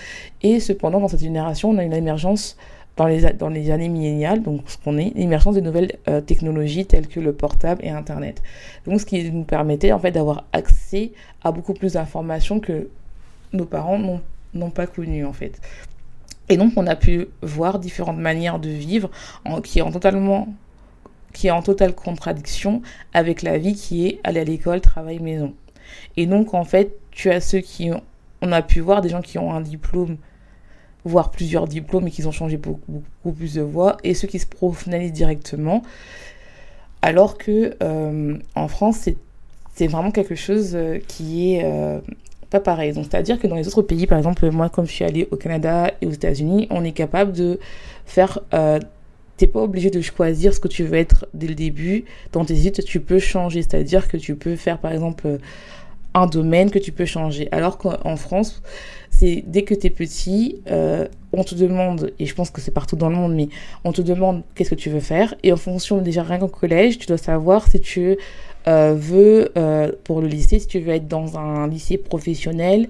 Et 0.43 0.61
cependant, 0.61 1.01
dans 1.01 1.09
cette 1.09 1.21
génération, 1.21 1.71
on 1.71 1.79
a 1.79 1.85
une 1.85 1.95
émergence 1.95 2.57
dans 2.97 3.07
les, 3.07 3.23
dans 3.33 3.49
les 3.49 3.71
années 3.71 3.89
milléniales, 3.89 4.43
donc 4.43 4.63
ce 4.67 4.77
qu'on 4.79 4.99
est, 4.99 5.13
l'émergence 5.15 5.55
de 5.55 5.61
nouvelles 5.61 5.93
euh, 6.09 6.21
technologies 6.21 6.87
telles 6.87 7.09
que 7.09 7.21
le 7.21 7.33
portable 7.33 7.85
et 7.85 7.91
Internet. 7.91 8.43
Donc 8.87 9.01
ce 9.01 9.07
qui 9.07 9.31
nous 9.31 9.45
permettait 9.45 9.93
en 9.93 9.99
fait 9.99 10.11
d'avoir 10.13 10.45
accès 10.53 11.13
à 11.43 11.53
beaucoup 11.53 11.75
plus 11.75 11.95
d'informations 11.95 12.59
que 12.59 12.89
nos 13.53 13.67
parents 13.67 13.99
n'ont 13.99 14.21
n'ont 14.55 14.71
pas 14.71 14.87
connu 14.87 15.25
en 15.25 15.33
fait. 15.33 15.61
Et 16.49 16.57
donc 16.57 16.73
on 16.77 16.87
a 16.87 16.97
pu 16.97 17.27
voir 17.43 17.79
différentes 17.79 18.19
manières 18.19 18.59
de 18.59 18.69
vivre 18.69 19.11
qui, 19.63 19.81
est 19.81 19.83
en 19.83 19.91
totalement, 19.91 20.49
qui 21.33 21.49
est 21.49 21.51
en 21.51 21.63
totale 21.63 21.95
contradiction 21.95 22.83
avec 23.15 23.43
la 23.43 23.59
vie 23.59 23.75
qui 23.75 24.07
est 24.07 24.21
aller 24.25 24.41
à 24.41 24.45
l'école, 24.45 24.81
travail, 24.81 25.19
maison. 25.19 25.55
Et 26.17 26.27
donc 26.27 26.55
en 26.55 26.65
fait, 26.65 26.97
tu 27.11 27.31
as 27.31 27.41
ceux 27.41 27.61
qui 27.61 27.91
ont, 27.91 28.03
on 28.43 28.53
a 28.53 28.63
pu 28.63 28.81
voir 28.81 29.01
des 29.01 29.09
gens 29.09 29.23
qui 29.23 29.39
ont 29.39 29.53
un 29.53 29.61
diplôme, 29.61 30.17
voire 31.05 31.31
plusieurs 31.31 31.67
diplômes 31.67 32.07
et 32.09 32.11
qui 32.11 32.25
ont 32.27 32.33
changé 32.33 32.57
beaucoup, 32.57 33.03
plus 33.37 33.55
de 33.55 33.63
voies, 33.63 33.97
et 34.05 34.15
ceux 34.15 34.29
qui 34.29 34.39
se 34.39 34.47
professionnalisent 34.47 35.13
directement. 35.13 35.83
Alors 37.03 37.39
que 37.39 37.77
euh, 37.83 38.39
en 38.55 38.69
France, 38.69 39.09
c'est 39.75 39.87
vraiment 39.87 40.11
quelque 40.11 40.35
chose 40.35 40.73
euh, 40.75 40.99
qui 41.07 41.55
est 41.55 41.65
euh, 41.65 42.01
pas 42.51 42.61
pareil. 42.61 42.93
Donc, 42.93 43.07
c'est-à-dire 43.11 43.39
que 43.39 43.47
dans 43.47 43.57
les 43.57 43.67
autres 43.69 43.83
pays, 43.83 44.07
par 44.07 44.19
exemple, 44.19 44.49
moi, 44.51 44.69
comme 44.69 44.87
je 44.87 44.93
suis 44.93 45.05
allée 45.05 45.29
au 45.31 45.37
Canada 45.37 45.93
et 46.01 46.07
aux 46.07 46.13
États-Unis, 46.13 46.67
on 46.71 46.85
est 46.85 46.93
capable 46.93 47.33
de 47.33 47.59
faire. 48.05 48.41
Euh, 48.55 48.79
T'es 49.37 49.47
pas 49.47 49.61
obligé 49.61 49.91
de 49.91 50.01
choisir 50.01 50.55
ce 50.55 50.61
que 50.61 50.69
tu 50.69 50.83
veux 50.83 50.97
être 50.97 51.27
dès 51.35 51.47
le 51.47 51.55
début. 51.55 52.07
Dans 52.33 52.47
tes 52.47 52.67
études, 52.67 52.87
tu 52.87 53.01
peux 53.01 53.19
changer. 53.19 53.61
C'est-à-dire 53.61 54.09
que 54.09 54.17
tu 54.17 54.35
peux 54.35 54.57
faire, 54.57 54.79
par 54.79 54.93
exemple, 54.93 55.41
un 56.17 56.27
domaine 56.27 56.71
que 56.71 56.79
tu 56.79 56.91
peux 56.91 57.05
changer. 57.05 57.47
Alors 57.53 57.77
qu'en 57.77 58.17
France, 58.17 58.63
c'est 59.11 59.45
dès 59.47 59.63
que 59.63 59.75
tu 59.75 59.89
es 59.89 59.91
petit, 59.91 60.63
euh, 60.71 61.07
on 61.35 61.45
te 61.45 61.55
demande, 61.55 62.13
et 62.19 62.25
je 62.25 62.35
pense 62.35 62.51
que 62.51 62.63
c'est 62.63 62.71
partout 62.71 62.97
dans 62.97 63.11
le 63.11 63.17
monde, 63.17 63.35
mais 63.35 63.49
on 63.85 63.93
te 63.93 64.01
demande 64.01 64.43
qu'est-ce 64.55 64.71
que 64.71 64.75
tu 64.75 64.89
veux 64.89 65.01
faire. 65.01 65.35
Et 65.43 65.53
en 65.53 65.59
fonction, 65.59 66.01
déjà 66.01 66.23
rien 66.23 66.39
qu'au 66.39 66.49
collège, 66.49 66.99
tu 66.99 67.07
dois 67.07 67.19
savoir 67.19 67.69
si 67.69 67.81
tu 67.81 68.17
euh, 68.69 68.95
veux, 68.99 69.53
euh, 69.57 69.93
pour 70.03 70.21
le 70.21 70.27
lycée, 70.27 70.59
si 70.59 70.67
tu 70.67 70.81
veux 70.81 70.93
être 70.93 71.07
dans 71.07 71.39
un 71.39 71.69
lycée 71.69 71.99
professionnel, 71.99 72.89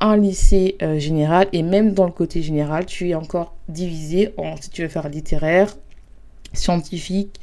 un 0.00 0.16
lycée 0.16 0.76
euh, 0.82 0.98
général, 0.98 1.46
et 1.52 1.62
même 1.62 1.92
dans 1.92 2.06
le 2.06 2.12
côté 2.12 2.42
général, 2.42 2.84
tu 2.84 3.10
es 3.10 3.14
encore 3.14 3.54
divisé 3.68 4.34
en 4.36 4.56
si 4.56 4.70
tu 4.70 4.82
veux 4.82 4.88
faire 4.88 5.08
littéraire, 5.08 5.76
scientifique 6.52 7.40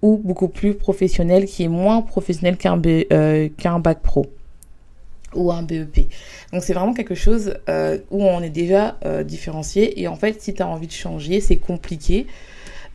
ou 0.00 0.16
beaucoup 0.16 0.48
plus 0.48 0.74
professionnel, 0.74 1.44
qui 1.44 1.64
est 1.64 1.68
moins 1.68 2.00
professionnel 2.00 2.56
qu'un 2.56 2.80
qu'un 2.80 3.78
bac 3.78 4.00
pro 4.00 4.26
ou 5.34 5.52
un 5.52 5.62
BEP. 5.62 6.08
Donc 6.52 6.62
c'est 6.62 6.74
vraiment 6.74 6.92
quelque 6.92 7.14
chose 7.14 7.54
où 8.10 8.22
on 8.24 8.42
est 8.42 8.50
déjà 8.50 8.98
différencié 9.24 10.00
et 10.00 10.08
en 10.08 10.16
fait 10.16 10.42
si 10.42 10.54
tu 10.54 10.62
as 10.62 10.66
envie 10.66 10.88
de 10.88 10.92
changer, 10.92 11.40
c'est 11.40 11.56
compliqué 11.56 12.26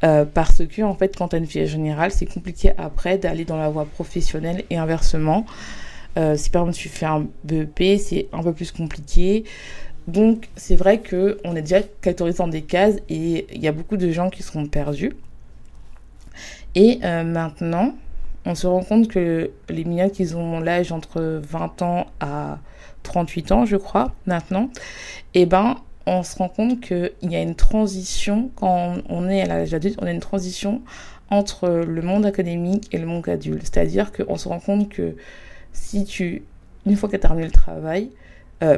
euh, 0.04 0.26
parce 0.26 0.64
que 0.66 0.82
en 0.84 0.94
fait 0.94 1.16
quand 1.18 1.30
tu 1.30 1.36
as 1.36 1.40
une 1.40 1.48
filière 1.48 1.68
générale 1.68 2.12
c'est 2.12 2.28
compliqué 2.28 2.72
après 2.78 3.18
d'aller 3.18 3.46
dans 3.46 3.58
la 3.58 3.70
voie 3.70 3.86
professionnelle 3.86 4.64
et 4.70 4.78
inversement. 4.78 5.46
Euh, 6.18 6.36
si 6.36 6.50
par 6.50 6.64
exemple 6.64 6.78
tu 6.78 6.90
fais 6.90 7.06
un 7.06 7.28
BEP 7.44 8.00
c'est 8.00 8.28
un 8.32 8.44
peu 8.44 8.54
plus 8.54 8.72
compliqué. 8.72 9.44
Donc 10.08 10.50
c'est 10.56 10.76
vrai 10.76 11.00
que 11.00 11.40
on 11.44 11.56
est 11.56 11.62
déjà 11.62 11.82
catégorisé 12.02 12.38
dans 12.38 12.48
des 12.48 12.62
cases 12.62 12.98
et 13.10 13.48
il 13.54 13.62
y 13.62 13.68
a 13.68 13.72
beaucoup 13.72 13.98
de 13.98 14.10
gens 14.12 14.30
qui 14.30 14.44
seront 14.44 14.68
perdus. 14.68 15.14
Et 16.76 17.00
euh, 17.04 17.24
maintenant 17.24 17.96
on 18.46 18.56
se 18.56 18.68
rend 18.68 18.84
compte 18.84 19.08
que 19.08 19.52
les 19.68 19.84
millennials 19.84 20.12
qui 20.12 20.34
ont 20.36 20.60
l'âge 20.60 20.92
entre 20.92 21.42
20 21.44 21.82
ans 21.82 22.08
à 22.20 22.60
38 23.04 23.52
ans 23.52 23.66
je 23.66 23.76
crois 23.76 24.14
maintenant 24.26 24.70
eh 25.34 25.46
ben 25.46 25.78
on 26.08 26.24
se 26.24 26.38
rend 26.38 26.48
compte 26.48 26.80
qu'il 26.80 27.12
y 27.22 27.36
a 27.36 27.42
une 27.42 27.56
transition, 27.56 28.50
quand 28.56 28.96
on 29.10 29.30
est 29.30 29.42
à 29.42 29.46
l'âge 29.46 29.74
adulte, 29.74 29.98
on 30.02 30.06
a 30.06 30.12
une 30.12 30.22
transition 30.22 30.82
entre 31.30 31.68
le 31.68 32.02
monde 32.02 32.26
académique 32.26 32.88
et 32.94 32.98
le 32.98 33.06
monde 33.06 33.28
adulte. 33.28 33.64
C'est-à-dire 33.64 34.12
qu'on 34.14 34.38
se 34.38 34.48
rend 34.48 34.60
compte 34.60 34.90
que 34.90 35.16
si 35.74 36.06
tu, 36.06 36.44
une 36.86 36.96
fois 36.96 37.10
que 37.10 37.12
tu 37.12 37.18
as 37.18 37.20
terminé 37.20 37.46
le 37.46 37.52
travail, 37.52 38.10
euh, 38.64 38.78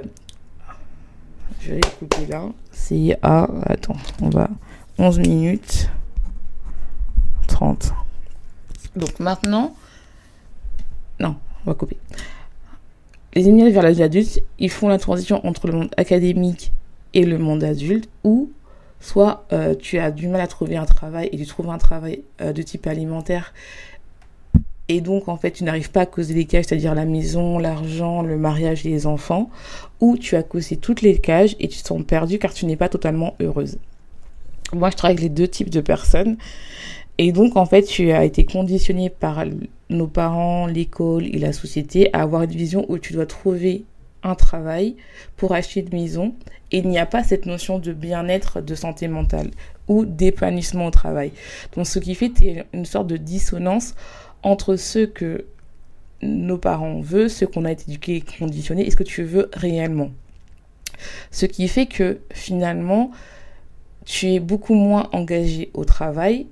je 1.62 1.75
vais 1.75 1.81
couper 2.00 2.25
là, 2.25 2.45
c'est 2.71 3.17
à, 3.21 3.48
attends, 3.65 3.98
on 4.21 4.29
va, 4.29 4.50
11 4.98 5.19
minutes 5.19 5.89
30. 7.48 7.93
Donc 8.95 9.19
maintenant, 9.19 9.75
non, 11.19 11.36
on 11.63 11.69
va 11.69 11.75
couper. 11.75 11.98
Les 13.36 13.48
émigrés 13.48 13.69
vers 13.69 13.83
l'âge 13.83 14.01
adulte, 14.01 14.41
ils 14.57 14.71
font 14.71 14.88
la 14.88 14.98
transition 14.98 15.45
entre 15.45 15.67
le 15.67 15.74
monde 15.74 15.91
académique 15.95 16.71
et 17.13 17.25
le 17.25 17.37
monde 17.37 17.63
adulte, 17.63 18.09
ou 18.23 18.51
soit 18.99 19.45
euh, 19.53 19.75
tu 19.75 19.97
as 19.97 20.11
du 20.11 20.27
mal 20.27 20.41
à 20.41 20.47
trouver 20.47 20.75
un 20.77 20.85
travail 20.85 21.29
et 21.31 21.37
tu 21.37 21.45
trouves 21.45 21.69
un 21.69 21.77
travail 21.77 22.23
euh, 22.41 22.53
de 22.53 22.61
type 22.61 22.85
alimentaire 22.87 23.53
et 24.89 25.01
donc 25.01 25.29
en 25.29 25.37
fait 25.37 25.51
tu 25.51 25.63
n'arrives 25.63 25.91
pas 25.91 26.01
à 26.01 26.05
causer 26.05 26.33
les 26.33 26.45
cages, 26.45 26.65
c'est-à-dire 26.65 26.95
la 26.95 27.05
maison, 27.05 27.59
l'argent, 27.59 28.21
le 28.21 28.37
mariage 28.37 28.83
les 28.83 29.05
enfants, 29.05 29.49
ou 30.01 30.17
tu 30.17 30.35
as 30.35 30.43
causé 30.43 30.75
toutes 30.75 31.01
les 31.01 31.17
cages 31.17 31.55
et 31.59 31.67
tu 31.67 31.81
te 31.81 31.87
sens 31.87 32.03
perdu 32.03 32.39
car 32.39 32.53
tu 32.53 32.65
n'es 32.65 32.75
pas 32.75 32.89
totalement 32.89 33.35
heureuse. 33.39 33.77
Moi 34.73 34.89
je 34.89 34.97
travaille 34.97 35.15
avec 35.15 35.23
les 35.23 35.29
deux 35.29 35.47
types 35.47 35.69
de 35.69 35.81
personnes 35.81 36.37
et 37.17 37.31
donc 37.31 37.55
en 37.55 37.65
fait 37.65 37.83
tu 37.83 38.11
as 38.11 38.25
été 38.25 38.45
conditionné 38.45 39.09
par 39.09 39.45
nos 39.89 40.07
parents, 40.07 40.65
l'école 40.65 41.25
et 41.25 41.39
la 41.39 41.53
société 41.53 42.09
à 42.13 42.23
avoir 42.23 42.43
une 42.43 42.51
vision 42.51 42.85
où 42.89 42.97
tu 42.97 43.13
dois 43.13 43.25
trouver 43.25 43.85
un 44.23 44.35
travail 44.35 44.95
pour 45.37 45.53
acheter 45.53 45.79
une 45.81 45.93
maison 45.93 46.33
il 46.71 46.88
n'y 46.88 46.99
a 46.99 47.05
pas 47.05 47.23
cette 47.23 47.45
notion 47.45 47.79
de 47.79 47.93
bien-être, 47.93 48.61
de 48.61 48.75
santé 48.75 49.07
mentale 49.07 49.49
ou 49.88 50.05
d'épanouissement 50.05 50.88
au 50.88 50.91
travail. 50.91 51.31
Donc 51.75 51.88
ce 51.88 51.99
qui 51.99 52.15
fait 52.15 52.31
une 52.73 52.85
sorte 52.85 53.07
de 53.07 53.17
dissonance 53.17 53.95
entre 54.43 54.75
ce 54.75 55.05
que 55.05 55.45
nos 56.21 56.57
parents 56.57 56.99
veulent, 57.01 57.29
ce 57.29 57.45
qu'on 57.45 57.65
a 57.65 57.71
été 57.71 57.85
éduqué 57.88 58.17
et 58.17 58.21
conditionné 58.21 58.85
et 58.85 58.91
ce 58.91 58.95
que 58.95 59.03
tu 59.03 59.23
veux 59.23 59.49
réellement. 59.53 60.11
Ce 61.31 61.45
qui 61.45 61.67
fait 61.67 61.85
que 61.85 62.19
finalement, 62.33 63.11
tu 64.05 64.27
es 64.27 64.39
beaucoup 64.39 64.73
moins 64.73 65.09
engagé 65.11 65.71
au 65.73 65.85
travail 65.85 66.47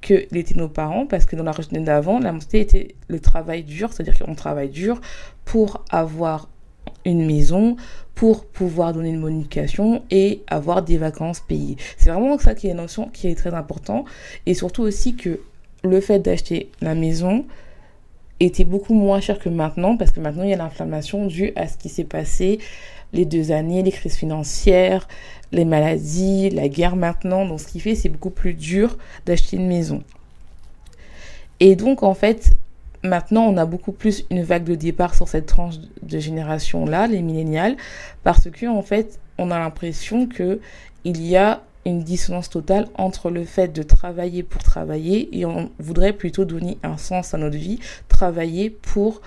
que 0.00 0.26
l'étaient 0.32 0.56
nos 0.56 0.68
parents, 0.68 1.06
parce 1.06 1.26
que 1.26 1.36
dans 1.36 1.44
la 1.44 1.52
région 1.52 1.80
d'avant, 1.80 2.18
la 2.18 2.32
mentalité 2.32 2.60
était 2.60 2.94
le 3.06 3.20
travail 3.20 3.62
dur, 3.62 3.92
c'est-à-dire 3.92 4.18
qu'on 4.18 4.34
travaille 4.34 4.70
dur 4.70 5.00
pour 5.44 5.84
avoir 5.90 6.48
une 7.04 7.26
maison 7.26 7.76
pour 8.14 8.44
pouvoir 8.44 8.92
donner 8.92 9.10
une 9.10 9.20
bonne 9.20 9.44
et 10.10 10.42
avoir 10.46 10.82
des 10.82 10.98
vacances 10.98 11.40
payées. 11.40 11.76
C'est 11.96 12.10
vraiment 12.10 12.38
ça 12.38 12.54
qui 12.54 12.68
est 12.68 12.74
notion 12.74 13.08
qui 13.08 13.28
est 13.28 13.34
très 13.34 13.54
important 13.54 14.04
et 14.46 14.54
surtout 14.54 14.82
aussi 14.82 15.16
que 15.16 15.40
le 15.84 16.00
fait 16.00 16.20
d'acheter 16.20 16.70
la 16.80 16.94
maison 16.94 17.44
était 18.40 18.64
beaucoup 18.64 18.94
moins 18.94 19.20
cher 19.20 19.38
que 19.38 19.48
maintenant 19.48 19.96
parce 19.96 20.10
que 20.10 20.20
maintenant 20.20 20.44
il 20.44 20.50
y 20.50 20.54
a 20.54 20.56
l'inflammation 20.56 21.26
due 21.26 21.52
à 21.56 21.68
ce 21.68 21.76
qui 21.76 21.88
s'est 21.88 22.04
passé 22.04 22.58
les 23.12 23.24
deux 23.24 23.52
années, 23.52 23.82
les 23.82 23.92
crises 23.92 24.16
financières, 24.16 25.06
les 25.52 25.64
maladies, 25.64 26.50
la 26.50 26.68
guerre 26.68 26.96
maintenant. 26.96 27.46
Donc 27.46 27.60
ce 27.60 27.68
qui 27.68 27.80
fait 27.80 27.94
c'est 27.94 28.08
beaucoup 28.08 28.30
plus 28.30 28.54
dur 28.54 28.96
d'acheter 29.26 29.56
une 29.56 29.68
maison. 29.68 30.02
Et 31.60 31.76
donc 31.76 32.02
en 32.02 32.14
fait, 32.14 32.56
maintenant, 33.02 33.42
on 33.44 33.56
a 33.56 33.66
beaucoup 33.66 33.92
plus 33.92 34.24
une 34.30 34.42
vague 34.42 34.64
de 34.64 34.74
départ 34.74 35.14
sur 35.14 35.28
cette 35.28 35.46
tranche 35.46 35.76
de 36.02 36.18
génération-là, 36.18 37.06
les 37.06 37.22
millénials, 37.22 37.76
parce 38.22 38.50
que, 38.50 38.66
en 38.66 38.82
fait, 38.82 39.18
on 39.38 39.50
a 39.50 39.58
l'impression 39.58 40.26
que 40.26 40.60
il 41.04 41.20
y 41.26 41.36
a 41.36 41.62
une 41.84 42.02
dissonance 42.02 42.48
totale 42.48 42.86
entre 42.94 43.30
le 43.30 43.44
fait 43.44 43.68
de 43.68 43.82
travailler 43.82 44.44
pour 44.44 44.62
travailler 44.62 45.36
et 45.36 45.44
on 45.44 45.70
voudrait 45.80 46.12
plutôt 46.12 46.44
donner 46.44 46.78
un 46.84 46.96
sens 46.96 47.34
à 47.34 47.38
notre 47.38 47.56
vie, 47.56 47.80
travailler 48.08 48.70
pour 48.70 49.20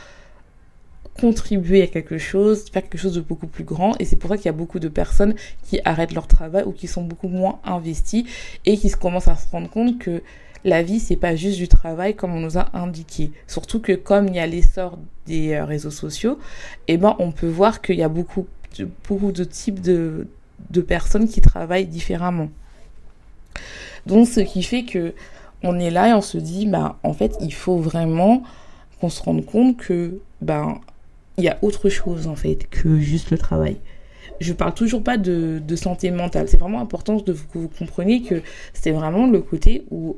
contribuer 1.20 1.82
à 1.82 1.88
quelque 1.88 2.17
chose, 2.17 2.65
faire 2.72 2.84
quelque 2.84 2.98
chose 2.98 3.15
de 3.15 3.22
beaucoup 3.22 3.48
plus 3.48 3.63
grand. 3.63 3.96
Et 4.00 4.05
c'est 4.05 4.15
pour 4.15 4.29
ça 4.29 4.38
qu'il 4.38 4.46
y 4.46 4.50
a 4.50 4.53
beaucoup 4.53 4.79
de 4.79 4.88
personnes 4.88 5.36
qui 5.63 5.79
arrêtent 5.86 6.13
leur 6.13 6.27
travail 6.27 6.63
ou 6.65 6.72
qui 6.72 6.88
sont 6.88 7.03
beaucoup 7.03 7.27
moins 7.27 7.60
investies 7.63 8.25
et 8.65 8.77
qui 8.77 8.89
commencent 8.91 9.27
à 9.27 9.36
se 9.36 9.50
rendre 9.50 9.70
compte 9.70 10.00
que 10.00 10.22
la 10.65 10.81
vie, 10.81 11.00
c'est 11.00 11.15
pas 11.15 11.36
juste 11.36 11.57
du 11.57 11.67
travail 11.67 12.15
comme 12.15 12.34
on 12.34 12.39
nous 12.39 12.57
a 12.57 12.69
indiqué. 12.74 13.31
Surtout 13.48 13.79
que 13.79 13.93
comme 13.93 14.27
il 14.27 14.36
y 14.36 14.39
a 14.39 14.48
l'essor 14.48 14.98
des 15.27 15.53
euh, 15.53 15.63
réseaux 15.63 15.91
sociaux, 15.91 16.39
eh 16.88 16.98
ben, 16.98 17.15
on 17.19 17.31
peut 17.31 17.48
voir 17.48 17.81
qu'il 17.81 17.95
y 17.95 18.03
a 18.03 18.10
beaucoup 18.10 18.48
de, 18.77 19.43
types 19.43 19.79
de, 19.79 20.27
de 20.72 20.81
personnes 20.81 21.29
qui 21.29 21.39
travaillent 21.39 21.86
différemment. 21.86 22.50
Donc, 24.07 24.27
ce 24.27 24.39
qui 24.41 24.63
fait 24.63 24.84
que 24.84 25.13
on 25.63 25.79
est 25.79 25.91
là 25.91 26.10
et 26.10 26.13
on 26.13 26.22
se 26.22 26.38
dit, 26.38 26.65
bah, 26.65 26.98
en 27.03 27.13
fait, 27.13 27.36
il 27.41 27.53
faut 27.53 27.77
vraiment 27.77 28.43
qu'on 29.00 29.10
se 29.10 29.22
rende 29.22 29.45
compte 29.45 29.77
que, 29.77 30.19
ben, 30.41 30.79
il 31.38 31.43
y 31.43 31.50
a 31.50 31.60
autre 31.62 31.89
chose, 31.89 32.27
en 32.27 32.36
fait, 32.36 32.67
que 32.69 33.00
juste 33.00 33.29
le 33.29 33.38
travail. 33.38 33.77
Je 34.41 34.51
parle 34.51 34.74
toujours 34.74 35.03
pas 35.03 35.17
de, 35.17 35.62
de 35.65 35.75
santé 35.75 36.12
mentale. 36.12 36.48
C'est 36.50 36.57
vraiment 36.57 36.81
important 36.81 37.17
de, 37.17 37.34
que 37.34 37.57
vous 37.57 37.69
compreniez 37.69 38.22
que 38.22 38.41
c'est 38.74 38.91
vraiment 38.91 39.27
le 39.27 39.41
côté 39.41 39.86
où, 39.91 40.17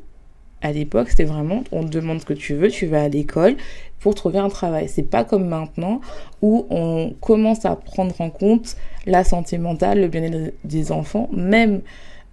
à 0.61 0.71
l'époque, 0.71 1.09
c'était 1.09 1.23
vraiment, 1.23 1.63
on 1.71 1.83
te 1.83 1.89
demande 1.89 2.19
ce 2.19 2.25
que 2.25 2.33
tu 2.33 2.55
veux, 2.55 2.69
tu 2.69 2.87
vas 2.87 3.03
à 3.03 3.07
l'école 3.09 3.55
pour 3.99 4.15
trouver 4.15 4.39
un 4.39 4.49
travail. 4.49 4.89
C'est 4.89 5.03
pas 5.03 5.23
comme 5.23 5.47
maintenant 5.47 6.01
où 6.41 6.65
on 6.69 7.13
commence 7.21 7.65
à 7.65 7.75
prendre 7.75 8.19
en 8.21 8.29
compte 8.29 8.75
la 9.05 9.23
santé 9.23 9.57
mentale, 9.57 10.01
le 10.01 10.07
bien-être 10.07 10.53
des 10.63 10.91
enfants, 10.91 11.29
même 11.31 11.81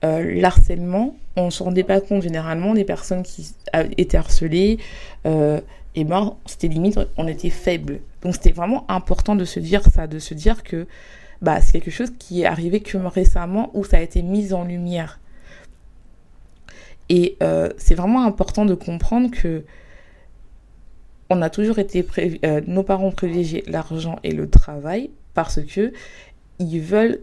euh, 0.05 0.41
l'harcèlement, 0.41 1.15
on 1.37 1.47
ne 1.47 1.51
se 1.51 1.63
rendait 1.63 1.85
pas 1.85 2.01
compte 2.01 2.23
généralement 2.23 2.75
des 2.75 2.85
personnes 2.85 3.23
qui 3.23 3.55
étaient 3.97 4.17
harcelées, 4.17 4.79
euh, 5.27 5.61
et 5.95 6.05
ben 6.05 6.35
c'était 6.47 6.69
limite, 6.69 6.99
on 7.17 7.29
était 7.29 7.51
faible. 7.51 8.01
Donc 8.23 8.35
c'était 8.35 8.53
vraiment 8.53 8.85
important 8.89 9.37
de 9.37 9.45
se 9.45 9.61
dire 9.61 9.83
ça, 9.83 10.07
de 10.07 10.19
se 10.19 10.35
dire 10.35 10.63
que 10.63 10.87
bah, 11.41 11.61
c'est 11.61 11.73
quelque 11.73 11.91
chose 11.91 12.13
qui 12.19 12.43
est 12.43 12.47
arrivé 12.47 12.81
que 12.81 12.97
récemment 12.97 13.71
où 13.75 13.85
ça 13.85 13.99
a 13.99 14.01
été 14.01 14.23
mis 14.23 14.53
en 14.53 14.65
lumière. 14.65 15.21
Et 17.09 17.37
euh, 17.43 17.69
c'est 17.77 17.95
vraiment 17.95 18.25
important 18.25 18.65
de 18.65 18.75
comprendre 18.75 19.31
que 19.31 19.65
on 21.31 21.43
a 21.43 21.51
toujours 21.51 21.79
été, 21.79 22.07
euh, 22.45 22.61
nos 22.67 22.83
parents 22.83 23.11
privilégié 23.11 23.65
l'argent 23.67 24.19
et 24.23 24.33
le 24.33 24.49
travail 24.49 25.11
parce 25.33 25.61
que 25.63 25.93
ils 26.59 26.81
veulent, 26.81 27.21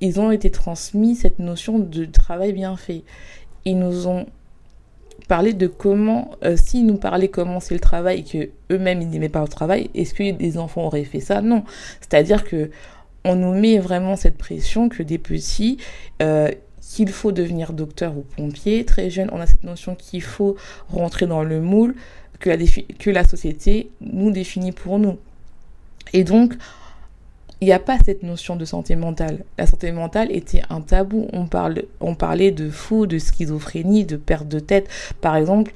ils 0.00 0.20
ont 0.20 0.30
été 0.30 0.50
transmis 0.50 1.14
cette 1.14 1.38
notion 1.38 1.78
de 1.78 2.04
travail 2.04 2.52
bien 2.52 2.76
fait. 2.76 3.02
Ils 3.64 3.78
nous 3.78 4.06
ont 4.06 4.26
parlé 5.28 5.52
de 5.52 5.66
comment, 5.66 6.32
euh, 6.44 6.56
s'ils 6.56 6.86
nous 6.86 6.96
parlaient 6.96 7.28
comment 7.28 7.60
c'est 7.60 7.74
le 7.74 7.80
travail 7.80 8.20
et 8.20 8.24
que 8.24 8.74
eux-mêmes 8.74 9.02
ils 9.02 9.08
n'aimaient 9.08 9.28
pas 9.28 9.42
le 9.42 9.48
travail, 9.48 9.90
est-ce 9.94 10.14
que 10.14 10.30
des 10.32 10.58
enfants 10.58 10.86
auraient 10.86 11.04
fait 11.04 11.20
ça? 11.20 11.42
Non. 11.42 11.64
C'est-à-dire 12.00 12.44
que 12.44 12.70
on 13.24 13.36
nous 13.36 13.52
met 13.52 13.78
vraiment 13.78 14.16
cette 14.16 14.38
pression 14.38 14.88
que 14.88 15.02
des 15.02 15.18
petits, 15.18 15.76
qu'il 16.90 17.10
faut 17.10 17.30
devenir 17.30 17.72
docteur 17.72 18.16
ou 18.16 18.22
pompier. 18.22 18.84
Très 18.84 19.10
jeune, 19.10 19.28
on 19.32 19.40
a 19.40 19.46
cette 19.46 19.62
notion 19.62 19.94
qu'il 19.94 20.22
faut 20.22 20.56
rentrer 20.88 21.28
dans 21.28 21.44
le 21.44 21.60
moule 21.60 21.94
que 22.40 23.10
la, 23.10 23.24
société 23.24 23.90
nous 24.00 24.32
définit 24.32 24.72
pour 24.72 24.98
nous. 24.98 25.16
Et 26.12 26.24
donc, 26.24 26.54
il 27.60 27.66
n'y 27.66 27.72
a 27.72 27.78
pas 27.78 27.96
cette 28.04 28.24
notion 28.24 28.56
de 28.56 28.64
santé 28.64 28.96
mentale. 28.96 29.44
La 29.56 29.66
santé 29.66 29.92
mentale 29.92 30.32
était 30.32 30.62
un 30.68 30.80
tabou. 30.80 31.28
On, 31.32 31.46
on 32.00 32.14
parlait 32.16 32.50
de 32.50 32.70
fou, 32.70 33.06
de 33.06 33.18
schizophrénie, 33.18 34.04
de 34.04 34.16
perte 34.16 34.48
de 34.48 34.58
tête. 34.58 34.88
Par 35.20 35.36
exemple, 35.36 35.72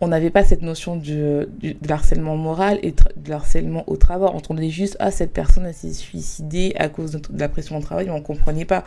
on 0.00 0.08
n'avait 0.08 0.30
pas 0.30 0.44
cette 0.44 0.62
notion 0.62 0.96
de, 0.96 1.48
harcèlement 1.88 2.36
moral 2.36 2.78
et 2.82 2.94
de 3.16 3.32
harcèlement 3.32 3.84
au 3.86 3.96
travail. 3.96 4.30
On 4.32 4.38
entendait 4.38 4.70
juste, 4.70 4.96
ah, 4.98 5.10
cette 5.10 5.32
personne 5.32 5.70
s'est 5.72 5.92
suicidée 5.92 6.72
à 6.76 6.88
cause 6.88 7.12
de, 7.12 7.20
la 7.36 7.48
pression 7.48 7.76
au 7.76 7.80
travail, 7.80 8.06
mais 8.06 8.12
on 8.12 8.18
ne 8.18 8.24
comprenait 8.24 8.64
pas. 8.64 8.84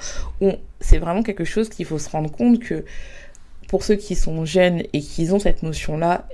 C'est 0.79 0.97
vraiment 0.97 1.21
quelque 1.21 1.43
chose 1.43 1.69
qu'il 1.69 1.85
faut 1.85 1.99
se 1.99 2.09
rendre 2.09 2.31
compte 2.31 2.59
que 2.59 2.83
pour 3.67 3.83
ceux 3.83 3.95
qui 3.95 4.15
sont 4.15 4.43
jeunes 4.45 4.83
et 4.91 5.01
qui 5.01 5.29
ont 5.31 5.39
cette 5.39 5.61
notion-là, 5.61 6.27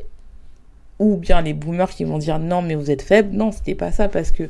ou 0.97 1.15
bien 1.15 1.41
les 1.41 1.53
boomers 1.53 1.89
qui 1.89 2.03
vont 2.03 2.17
dire 2.17 2.39
non 2.39 2.61
mais 2.61 2.75
vous 2.75 2.91
êtes 2.91 3.01
faible. 3.01 3.35
Non, 3.35 3.51
c'était 3.51 3.75
pas 3.75 3.91
ça 3.91 4.07
parce 4.07 4.31
que 4.31 4.49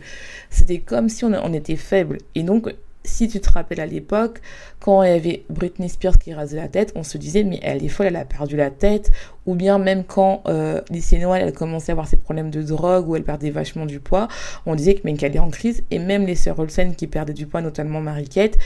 c'était 0.49 0.79
comme 0.79 1.09
si 1.09 1.25
on, 1.25 1.33
on, 1.33 1.53
était 1.53 1.75
faible. 1.75 2.19
Et 2.35 2.43
donc, 2.43 2.73
si 3.03 3.27
tu 3.27 3.39
te 3.39 3.49
rappelles 3.49 3.79
à 3.79 3.85
l'époque, 3.85 4.41
quand 4.79 5.03
il 5.03 5.09
y 5.09 5.13
avait 5.13 5.43
Britney 5.49 5.89
Spears 5.89 6.17
qui 6.17 6.33
rasait 6.33 6.57
la 6.57 6.67
tête, 6.67 6.91
on 6.95 7.03
se 7.03 7.17
disait 7.17 7.43
mais 7.43 7.59
elle 7.63 7.83
est 7.83 7.89
folle, 7.89 8.07
elle 8.07 8.15
a 8.15 8.25
perdu 8.25 8.55
la 8.55 8.69
tête. 8.69 9.11
Ou 9.45 9.55
bien 9.55 9.79
même 9.79 10.03
quand 10.03 10.43
euh, 10.47 10.81
Lucie 10.91 11.17
Noël 11.17 11.43
elle 11.45 11.53
commençait 11.53 11.91
à 11.91 11.93
avoir 11.93 12.07
ses 12.07 12.17
problèmes 12.17 12.51
de 12.51 12.61
drogue 12.61 13.07
ou 13.07 13.15
elle 13.15 13.23
perdait 13.23 13.49
vachement 13.49 13.85
du 13.85 13.99
poids, 13.99 14.27
on 14.65 14.75
disait 14.75 14.95
que 14.95 15.01
mais 15.05 15.13
qu'elle 15.13 15.35
est 15.35 15.39
en 15.39 15.49
crise. 15.49 15.83
Et 15.91 15.99
même 15.99 16.25
les 16.25 16.35
sœurs 16.35 16.59
Olsen 16.59 16.95
qui 16.95 17.07
perdaient 17.07 17.33
du 17.33 17.47
poids, 17.47 17.61
notamment 17.61 18.01
Mariquette, 18.01 18.57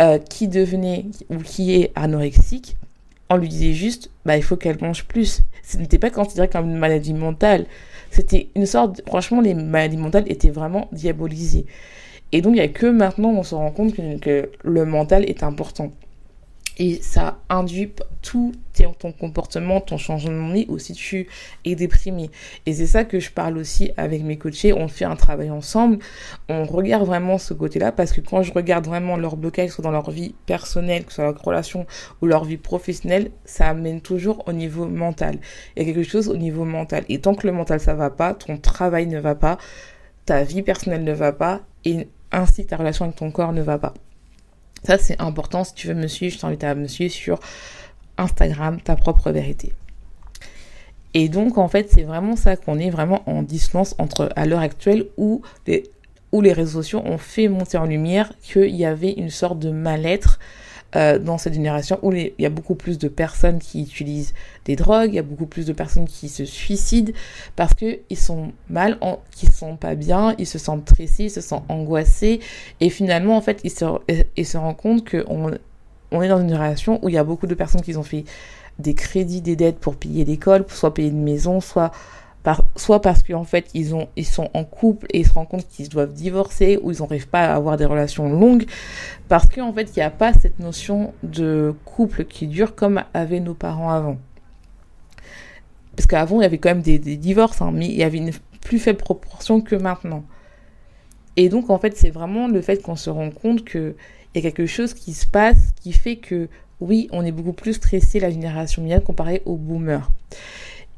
euh, 0.00 0.18
qui 0.18 0.48
devenait 0.48 1.06
ou 1.28 1.38
qui 1.38 1.74
est 1.74 1.92
anorexique, 1.94 2.76
on 3.30 3.36
lui 3.36 3.48
disait 3.48 3.72
juste, 3.72 4.10
bah, 4.24 4.36
il 4.36 4.42
faut 4.42 4.56
qu'elle 4.56 4.80
mange 4.80 5.04
plus. 5.04 5.42
Ce 5.62 5.76
n'était 5.78 5.98
pas 5.98 6.10
considéré 6.10 6.48
comme 6.48 6.68
une 6.68 6.76
maladie 6.76 7.14
mentale. 7.14 7.66
C'était 8.10 8.48
une 8.54 8.66
sorte, 8.66 9.02
franchement, 9.06 9.40
les 9.40 9.54
maladies 9.54 9.96
mentales 9.96 10.24
étaient 10.26 10.50
vraiment 10.50 10.88
diabolisées. 10.92 11.66
Et 12.34 12.42
donc, 12.42 12.54
il 12.54 12.56
n'y 12.56 12.60
a 12.62 12.68
que 12.68 12.86
maintenant 12.86 13.30
on 13.30 13.44
se 13.44 13.54
rend 13.54 13.70
compte 13.70 13.94
que 13.94 14.50
le 14.64 14.84
mental 14.84 15.24
est 15.24 15.44
important. 15.44 15.92
Et 16.78 17.00
ça 17.00 17.38
induit 17.48 17.92
tout 18.22 18.50
ton 19.00 19.12
comportement, 19.12 19.80
ton 19.80 19.98
changement 19.98 20.48
de 20.48 20.54
vie, 20.54 20.66
ou 20.68 20.80
si 20.80 20.94
tu 20.94 21.28
es 21.64 21.76
déprimé. 21.76 22.32
Et 22.66 22.72
c'est 22.72 22.88
ça 22.88 23.04
que 23.04 23.20
je 23.20 23.30
parle 23.30 23.56
aussi 23.56 23.92
avec 23.96 24.24
mes 24.24 24.36
coachés. 24.36 24.72
On 24.72 24.88
fait 24.88 25.04
un 25.04 25.14
travail 25.14 25.50
ensemble. 25.50 26.00
On 26.48 26.64
regarde 26.64 27.06
vraiment 27.06 27.38
ce 27.38 27.54
côté-là 27.54 27.92
parce 27.92 28.10
que 28.10 28.20
quand 28.20 28.42
je 28.42 28.52
regarde 28.52 28.84
vraiment 28.86 29.16
leur 29.16 29.36
blocage, 29.36 29.70
soit 29.70 29.84
dans 29.84 29.92
leur 29.92 30.10
vie 30.10 30.34
personnelle, 30.46 31.04
que 31.04 31.12
ce 31.12 31.16
soit 31.16 31.26
leur 31.26 31.40
relation 31.40 31.86
ou 32.20 32.26
leur 32.26 32.44
vie 32.44 32.56
professionnelle, 32.56 33.30
ça 33.44 33.68
amène 33.68 34.00
toujours 34.00 34.42
au 34.48 34.52
niveau 34.52 34.86
mental. 34.86 35.38
Il 35.76 35.86
y 35.86 35.88
a 35.88 35.92
quelque 35.92 36.08
chose 36.08 36.28
au 36.28 36.36
niveau 36.36 36.64
mental. 36.64 37.04
Et 37.08 37.20
tant 37.20 37.36
que 37.36 37.46
le 37.46 37.52
mental 37.52 37.78
ça 37.78 37.94
va 37.94 38.10
pas, 38.10 38.34
ton 38.34 38.56
travail 38.56 39.06
ne 39.06 39.20
va 39.20 39.36
pas, 39.36 39.58
ta 40.26 40.42
vie 40.42 40.62
personnelle 40.62 41.04
ne 41.04 41.12
va 41.12 41.30
pas, 41.30 41.60
et 41.84 42.08
ainsi 42.34 42.66
ta 42.66 42.76
relation 42.76 43.04
avec 43.04 43.16
ton 43.16 43.30
corps 43.30 43.52
ne 43.52 43.62
va 43.62 43.78
pas. 43.78 43.94
Ça, 44.84 44.98
c'est 44.98 45.20
important. 45.20 45.64
Si 45.64 45.74
tu 45.74 45.88
veux 45.88 45.94
me 45.94 46.06
suivre, 46.06 46.34
je 46.34 46.40
t'invite 46.40 46.64
à 46.64 46.74
me 46.74 46.88
suivre 46.88 47.12
sur 47.12 47.40
Instagram, 48.18 48.80
ta 48.80 48.96
propre 48.96 49.30
vérité. 49.30 49.72
Et 51.14 51.28
donc, 51.28 51.58
en 51.58 51.68
fait, 51.68 51.90
c'est 51.90 52.02
vraiment 52.02 52.36
ça 52.36 52.56
qu'on 52.56 52.78
est 52.78 52.90
vraiment 52.90 53.22
en 53.28 53.42
distance 53.42 53.94
entre, 53.98 54.30
à 54.36 54.46
l'heure 54.46 54.60
actuelle, 54.60 55.06
où 55.16 55.42
les, 55.66 55.84
où 56.32 56.40
les 56.40 56.52
réseaux 56.52 56.82
sociaux 56.82 57.02
ont 57.04 57.18
fait 57.18 57.48
monter 57.48 57.78
en 57.78 57.86
lumière 57.86 58.32
qu'il 58.42 58.74
y 58.74 58.84
avait 58.84 59.12
une 59.12 59.30
sorte 59.30 59.58
de 59.58 59.70
mal-être 59.70 60.38
euh, 60.96 61.18
dans 61.18 61.38
cette 61.38 61.54
génération 61.54 61.98
où 62.02 62.12
il 62.12 62.32
y 62.38 62.46
a 62.46 62.50
beaucoup 62.50 62.74
plus 62.74 62.98
de 62.98 63.08
personnes 63.08 63.58
qui 63.58 63.82
utilisent 63.82 64.34
des 64.64 64.76
drogues, 64.76 65.10
il 65.10 65.16
y 65.16 65.18
a 65.18 65.22
beaucoup 65.22 65.46
plus 65.46 65.66
de 65.66 65.72
personnes 65.72 66.06
qui 66.06 66.28
se 66.28 66.44
suicident 66.44 67.12
parce 67.56 67.74
que 67.74 67.98
ils 68.10 68.18
sont 68.18 68.52
mal, 68.68 68.98
en, 69.00 69.20
qu'ils 69.32 69.50
sont 69.50 69.76
pas 69.76 69.94
bien, 69.94 70.34
ils 70.38 70.46
se 70.46 70.58
sentent 70.58 70.88
stressés, 70.88 71.24
ils 71.24 71.30
se 71.30 71.40
sentent 71.40 71.64
angoissés. 71.68 72.40
Et 72.80 72.90
finalement 72.90 73.36
en 73.36 73.40
fait 73.40 73.60
ils 73.64 73.70
se, 73.70 74.56
rendent 74.56 74.76
compte 74.76 75.04
que 75.04 75.24
on, 75.28 75.50
on 76.12 76.22
est 76.22 76.28
dans 76.28 76.40
une 76.40 76.48
génération 76.48 77.00
où 77.02 77.08
il 77.08 77.14
y 77.14 77.18
a 77.18 77.24
beaucoup 77.24 77.46
de 77.46 77.54
personnes 77.54 77.82
qui 77.82 77.96
ont 77.96 78.02
fait 78.02 78.24
des 78.78 78.94
crédits, 78.94 79.40
des 79.40 79.56
dettes 79.56 79.78
pour 79.78 79.96
payer 79.96 80.24
l'école, 80.24 80.64
soit 80.68 80.94
payer 80.94 81.08
une 81.08 81.22
maison, 81.22 81.60
soit 81.60 81.92
soit 82.76 83.00
parce 83.00 83.22
qu'en 83.22 83.44
fait 83.44 83.70
ils 83.74 83.94
ont 83.94 84.08
ils 84.16 84.26
sont 84.26 84.50
en 84.52 84.64
couple 84.64 85.06
et 85.10 85.20
ils 85.20 85.26
se 85.26 85.32
rendent 85.32 85.48
compte 85.48 85.66
qu'ils 85.68 85.88
doivent 85.88 86.12
divorcer 86.12 86.78
ou 86.82 86.90
ils 86.92 87.00
n'arrivent 87.00 87.28
pas 87.28 87.46
à 87.46 87.54
avoir 87.54 87.76
des 87.76 87.86
relations 87.86 88.28
longues 88.28 88.66
parce 89.28 89.48
qu'en 89.48 89.72
fait 89.72 89.90
il 89.96 89.98
n'y 89.98 90.02
a 90.02 90.10
pas 90.10 90.32
cette 90.34 90.58
notion 90.58 91.14
de 91.22 91.74
couple 91.84 92.24
qui 92.24 92.46
dure 92.46 92.74
comme 92.74 93.02
avaient 93.14 93.40
nos 93.40 93.54
parents 93.54 93.90
avant. 93.90 94.18
Parce 95.96 96.06
qu'avant 96.06 96.40
il 96.40 96.42
y 96.42 96.46
avait 96.46 96.58
quand 96.58 96.70
même 96.70 96.82
des, 96.82 96.98
divorces 96.98 97.62
hein, 97.62 97.70
mais 97.72 97.86
il 97.86 97.96
y 97.96 98.02
avait 98.02 98.18
une 98.18 98.32
plus 98.60 98.78
faible 98.78 98.98
proportion 98.98 99.60
que 99.60 99.76
maintenant. 99.76 100.24
Et 101.36 101.48
donc 101.48 101.70
en 101.70 101.78
fait 101.78 101.96
c'est 101.96 102.10
vraiment 102.10 102.46
le 102.46 102.60
fait 102.60 102.82
qu'on 102.82 102.96
se 102.96 103.08
rend 103.08 103.30
compte 103.30 103.64
que 103.64 103.96
il 104.34 104.42
y 104.42 104.46
a 104.46 104.50
quelque 104.50 104.66
chose 104.66 104.92
qui 104.92 105.14
se 105.14 105.26
passe 105.26 105.72
qui 105.80 105.92
fait 105.92 106.16
que 106.16 106.48
oui 106.80 107.08
on 107.12 107.24
est 107.24 107.32
beaucoup 107.32 107.52
plus 107.54 107.74
stressé 107.74 108.20
la 108.20 108.30
génération 108.30 108.82
millénaire 108.82 109.04
comparée 109.04 109.42
aux 109.46 109.56
boomers 109.56 110.10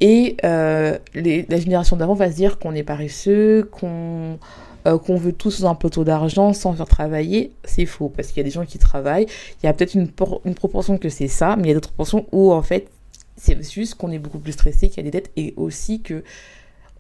et 0.00 0.36
euh, 0.44 0.98
la 1.14 1.58
génération 1.58 1.96
d'avant 1.96 2.14
va 2.14 2.30
se 2.30 2.36
dire 2.36 2.58
qu'on 2.58 2.74
est 2.74 2.82
paresseux, 2.82 3.68
qu'on 3.70 4.38
euh, 4.86 4.98
qu'on 4.98 5.16
veut 5.16 5.32
tous 5.32 5.64
un 5.64 5.74
plateau 5.74 6.04
d'argent 6.04 6.52
sans 6.52 6.74
faire 6.74 6.86
travailler. 6.86 7.50
C'est 7.64 7.86
faux, 7.86 8.08
parce 8.08 8.28
qu'il 8.28 8.36
y 8.36 8.40
a 8.40 8.44
des 8.44 8.50
gens 8.50 8.64
qui 8.64 8.78
travaillent. 8.78 9.26
Il 9.62 9.66
y 9.66 9.68
a 9.68 9.72
peut-être 9.72 9.94
une, 9.94 10.08
proportion 10.08 10.96
que 10.96 11.08
c'est 11.08 11.28
ça, 11.28 11.56
mais 11.56 11.64
il 11.64 11.68
y 11.68 11.70
a 11.72 11.74
d'autres 11.74 11.88
proportions 11.88 12.26
où 12.30 12.52
en 12.52 12.62
fait 12.62 12.88
c'est 13.36 13.60
juste 13.68 13.96
qu'on 13.96 14.12
est 14.12 14.18
beaucoup 14.18 14.38
plus 14.38 14.52
stressé, 14.52 14.88
qu'il 14.88 14.98
y 14.98 15.00
a 15.00 15.02
des 15.02 15.10
dettes 15.10 15.30
et 15.36 15.54
aussi 15.56 16.02
que 16.02 16.22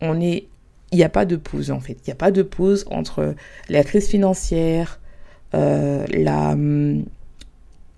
n'y 0.02 1.02
a 1.02 1.08
pas 1.08 1.24
de 1.24 1.36
pause 1.36 1.70
en 1.70 1.80
fait. 1.80 1.92
Il 1.92 2.08
n'y 2.08 2.12
a 2.12 2.16
pas 2.16 2.30
de 2.30 2.42
pause 2.42 2.86
entre 2.90 3.34
la 3.68 3.84
crise 3.84 4.08
financière, 4.08 5.00
la, 5.52 6.56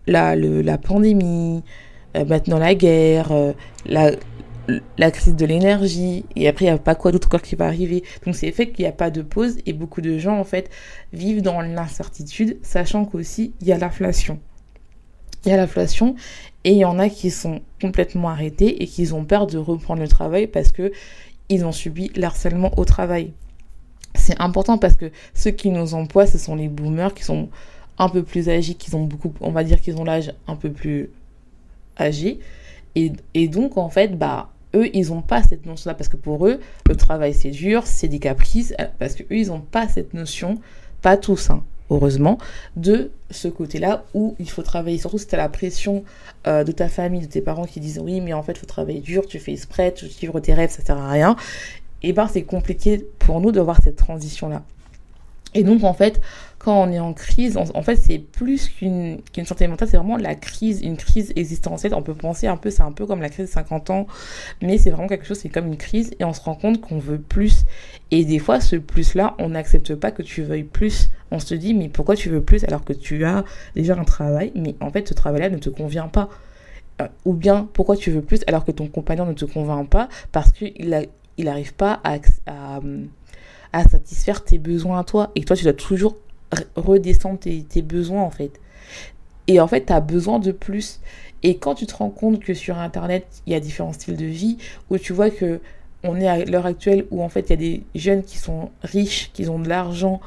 la, 0.07 0.37
la 0.37 0.79
pandémie, 0.79 1.63
maintenant 2.15 2.59
la 2.59 2.75
guerre, 2.75 3.33
la, 3.87 4.13
la 4.99 5.11
crise 5.11 5.35
de 5.35 5.47
l'énergie, 5.47 6.25
et 6.37 6.49
après 6.49 6.67
il 6.67 6.69
n'y 6.69 6.75
a 6.75 6.79
pas 6.79 6.95
quoi 6.95 7.13
d'autre 7.13 7.39
qui 7.39 7.57
va 7.57 7.67
arriver. 7.67 8.05
Donc 8.25 8.35
c'est 8.35 8.53
fait 8.53 8.71
qu'il 8.71 8.85
n'y 8.85 8.89
a 8.89 8.93
pas 8.93 9.11
de 9.11 9.23
pause, 9.23 9.57
et 9.67 9.73
beaucoup 9.73 10.01
de 10.01 10.19
gens 10.19 10.39
en 10.39 10.45
fait 10.45 10.71
vivent 11.13 11.43
dans 11.43 11.61
l'incertitude, 11.61 12.59
sachant 12.63 13.05
qu'aussi 13.05 13.53
il 13.61 13.69
y 13.69 13.73
a 13.73 13.79
l'inflation. 13.79 14.39
Il 15.45 15.51
y 15.51 15.53
a 15.53 15.57
l'inflation, 15.57 16.17
et 16.65 16.73
il 16.73 16.79
y 16.79 16.85
en 16.85 16.99
a 16.99 17.09
qui 17.09 17.31
sont 17.31 17.63
complètement 17.81 18.29
arrêtés 18.29 18.83
et 18.83 18.87
qui 18.87 19.13
ont 19.13 19.25
peur 19.25 19.47
de 19.47 19.57
reprendre 19.57 20.03
le 20.03 20.09
travail 20.09 20.47
parce 20.47 20.73
que 20.73 20.93
ils 21.49 21.65
ont 21.65 21.73
subi 21.73 22.11
l'harcèlement 22.15 22.79
au 22.79 22.85
travail. 22.85 23.33
C'est 24.15 24.39
important 24.41 24.77
parce 24.77 24.97
que 24.97 25.11
ceux 25.33 25.51
qui 25.51 25.71
nous 25.71 25.95
emploient, 25.95 26.27
ce 26.27 26.37
sont 26.39 26.57
les 26.57 26.69
boomers 26.69 27.15
qui 27.15 27.25
sont 27.25 27.49
un 27.99 28.09
peu 28.09 28.23
plus 28.23 28.49
âgés, 28.49 28.75
qui 28.75 28.95
ont 28.95 29.05
beaucoup, 29.05 29.33
on 29.41 29.51
va 29.51 29.65
dire 29.65 29.81
qu'ils 29.81 29.97
ont 29.97 30.05
l'âge 30.05 30.35
un 30.47 30.57
peu 30.57 30.71
plus 30.71 31.11
âgé. 31.99 32.39
Et, 32.95 33.13
et 33.35 33.49
donc, 33.49 33.77
en 33.79 33.89
fait, 33.89 34.19
bah, 34.19 34.51
eux, 34.75 34.89
ils 34.95 35.09
n'ont 35.09 35.23
pas 35.23 35.43
cette 35.43 35.67
notion-là 35.67 35.95
parce 35.95 36.09
que 36.09 36.17
pour 36.17 36.47
eux, 36.47 36.61
le 36.89 36.97
travail 36.97 37.35
c'est 37.35 37.51
dur, 37.51 37.87
c'est 37.87 38.09
des 38.09 38.19
caprices, 38.19 38.75
euh, 38.81 38.87
parce 38.99 39.15
que 39.15 39.23
eux, 39.25 39.37
ils 39.37 39.49
n'ont 39.49 39.61
pas 39.61 39.89
cette 39.89 40.15
notion, 40.15 40.59
pas 41.03 41.17
tous, 41.17 41.51
hein, 41.51 41.63
heureusement, 41.91 42.39
de 42.77 43.11
ce 43.31 43.49
côté-là 43.49 44.05
où 44.15 44.37
il 44.39 44.51
faut 44.51 44.63
travailler. 44.63 44.99
Surtout 44.99 45.19
si 45.19 45.27
tu 45.27 45.35
as 45.35 45.39
la 45.39 45.49
pression 45.49 46.05
euh, 46.47 46.65
de 46.65 46.73
ta 46.73 46.89
famille, 46.89 47.23
de 47.23 47.27
tes 47.27 47.41
parents 47.41 47.65
qui 47.65 47.81
disent 47.81 48.01
oui, 48.03 48.21
mais 48.21 48.33
en 48.33 48.43
fait, 48.43 48.53
il 48.53 48.59
faut 48.59 48.67
travailler 48.67 49.01
dur, 49.01 49.27
tu 49.27 49.39
fais 49.39 49.53
exprès, 49.53 49.93
tu 49.93 50.09
suivre 50.09 50.39
tes 50.41 50.55
rêves, 50.55 50.71
ça 50.71 50.83
sert 50.83 50.99
à 50.99 51.11
rien. 51.11 51.37
Et 52.03 52.13
ben, 52.13 52.29
c'est 52.29 52.43
compliqué 52.43 53.05
pour 53.19 53.41
nous 53.41 53.53
de 53.53 53.61
voir 53.61 53.81
cette 53.83 53.97
transition-là. 53.97 54.63
Et 55.55 55.65
donc, 55.65 55.83
en 55.83 55.95
fait, 55.95 56.21
quand 56.59 56.83
on 56.83 56.91
est 56.91 56.99
en 56.99 57.13
crise, 57.13 57.57
en 57.57 57.83
fait, 57.83 57.97
c'est 57.97 58.19
plus 58.19 58.69
qu'une 58.69 59.21
santé 59.45 59.69
mentale, 59.69 59.89
c'est 59.89 59.97
vraiment 59.97 60.17
la 60.17 60.35
crise, 60.35 60.83
une 60.83 60.97
crise 60.97 61.33
existentielle. 61.37 61.95
On 61.95 62.03
peut 62.03 62.15
penser 62.15 62.49
un 62.49 62.57
peu, 62.57 62.71
c'est 62.71 62.83
un 62.83 62.91
peu 62.91 63.07
comme 63.07 63.21
la 63.21 63.29
crise 63.29 63.47
de 63.47 63.51
50 63.51 63.91
ans, 63.91 64.07
mais 64.61 64.77
c'est 64.77 64.91
vraiment 64.91 65.07
quelque 65.07 65.25
chose, 65.25 65.39
c'est 65.39 65.49
comme 65.49 65.69
une 65.69 65.77
crise, 65.77 66.11
et 66.19 66.25
on 66.25 66.33
se 66.33 66.41
rend 66.41 66.57
compte 66.57 66.81
qu'on 66.81 66.99
veut 66.99 67.21
plus. 67.21 67.65
Et 68.11 68.25
des 68.25 68.41
fois, 68.41 68.61
ce 68.61 68.75
plus-là, 68.77 69.37
on 69.39 69.51
n'accepte 69.51 69.95
pas 69.95 70.11
que 70.11 70.23
tu 70.23 70.43
veuilles 70.43 70.65
plus. 70.65 71.11
On 71.31 71.39
se 71.39 71.55
dit, 71.55 71.75
mais 71.75 71.89
pourquoi 71.89 72.17
tu 72.17 72.29
veux 72.29 72.43
plus 72.43 72.65
alors 72.65 72.85
que 72.85 72.93
tu 72.93 73.25
as 73.25 73.45
déjà 73.77 73.95
un 73.95 74.05
travail, 74.05 74.51
mais 74.57 74.75
en 74.81 74.91
fait, 74.91 75.07
ce 75.07 75.15
travail-là 75.15 75.51
ne 75.51 75.59
te 75.59 75.71
convient 75.71 76.09
pas. 76.09 76.29
Euh, 77.01 77.07
ou 77.25 77.35
bien, 77.35 77.69
pourquoi 77.73 77.97
tu 77.97 78.11
veux 78.11 78.23
plus 78.23 78.41
alors 78.49 78.65
que 78.65 78.73
ton 78.73 78.89
compagnon 78.89 79.27
ne 79.27 79.33
te 79.33 79.45
convainc 79.45 79.89
pas? 79.89 80.09
Parce 80.33 80.51
qu'il 80.51 81.07
n'arrive 81.39 81.75
pas 81.75 82.01
à, 82.03 82.17
à 82.47 82.81
à 83.73 83.85
satisfaire 83.85 84.45
tes 84.45 84.59
besoins 84.59 85.01
à 85.01 85.05
toi. 85.05 85.31
Et 85.35 85.45
toi, 85.45 85.57
tu 85.57 85.65
dois 85.65 85.73
toujours 85.73 86.17
redescendre 86.77 87.39
tes, 87.39 87.83
besoins, 87.83 88.23
en 88.23 88.31
fait. 88.31 88.61
Et 89.47 89.61
en 89.61 89.67
fait, 89.67 89.87
tu 89.87 89.93
as 89.93 90.01
besoin 90.01 90.39
de 90.39 90.53
plus. 90.53 91.01
Et 91.43 91.59
quand 91.59 91.75
tu 91.75 91.87
te 91.87 91.95
rends 91.95 92.11
compte 92.11 92.41
que 92.41 92.55
sur 92.55 92.79
Internet, 92.79 93.27
il 93.47 93.53
y 93.53 93.57
a 93.57 93.61
différents 93.61 93.93
styles 93.93 94.17
de 94.17 94.27
vie, 94.27 94.59
où 94.91 94.99
tu 94.99 95.13
vois 95.13 95.31
que 95.31 95.61
on 96.05 96.21
est 96.21 96.29
à 96.29 96.45
l'heure 96.45 96.67
actuelle 96.67 97.07
où 97.11 97.23
en 97.23 97.29
fait 97.29 97.47
il 97.49 97.51
y 97.51 97.53
a 97.53 97.57
des 97.57 97.83
jeunes 97.95 98.23
qui 98.23 98.39
sont 98.39 98.71
riches, 98.83 99.31
qui 99.33 99.49
ont 99.49 99.59
de 99.59 99.69
l'argent, 99.69 100.21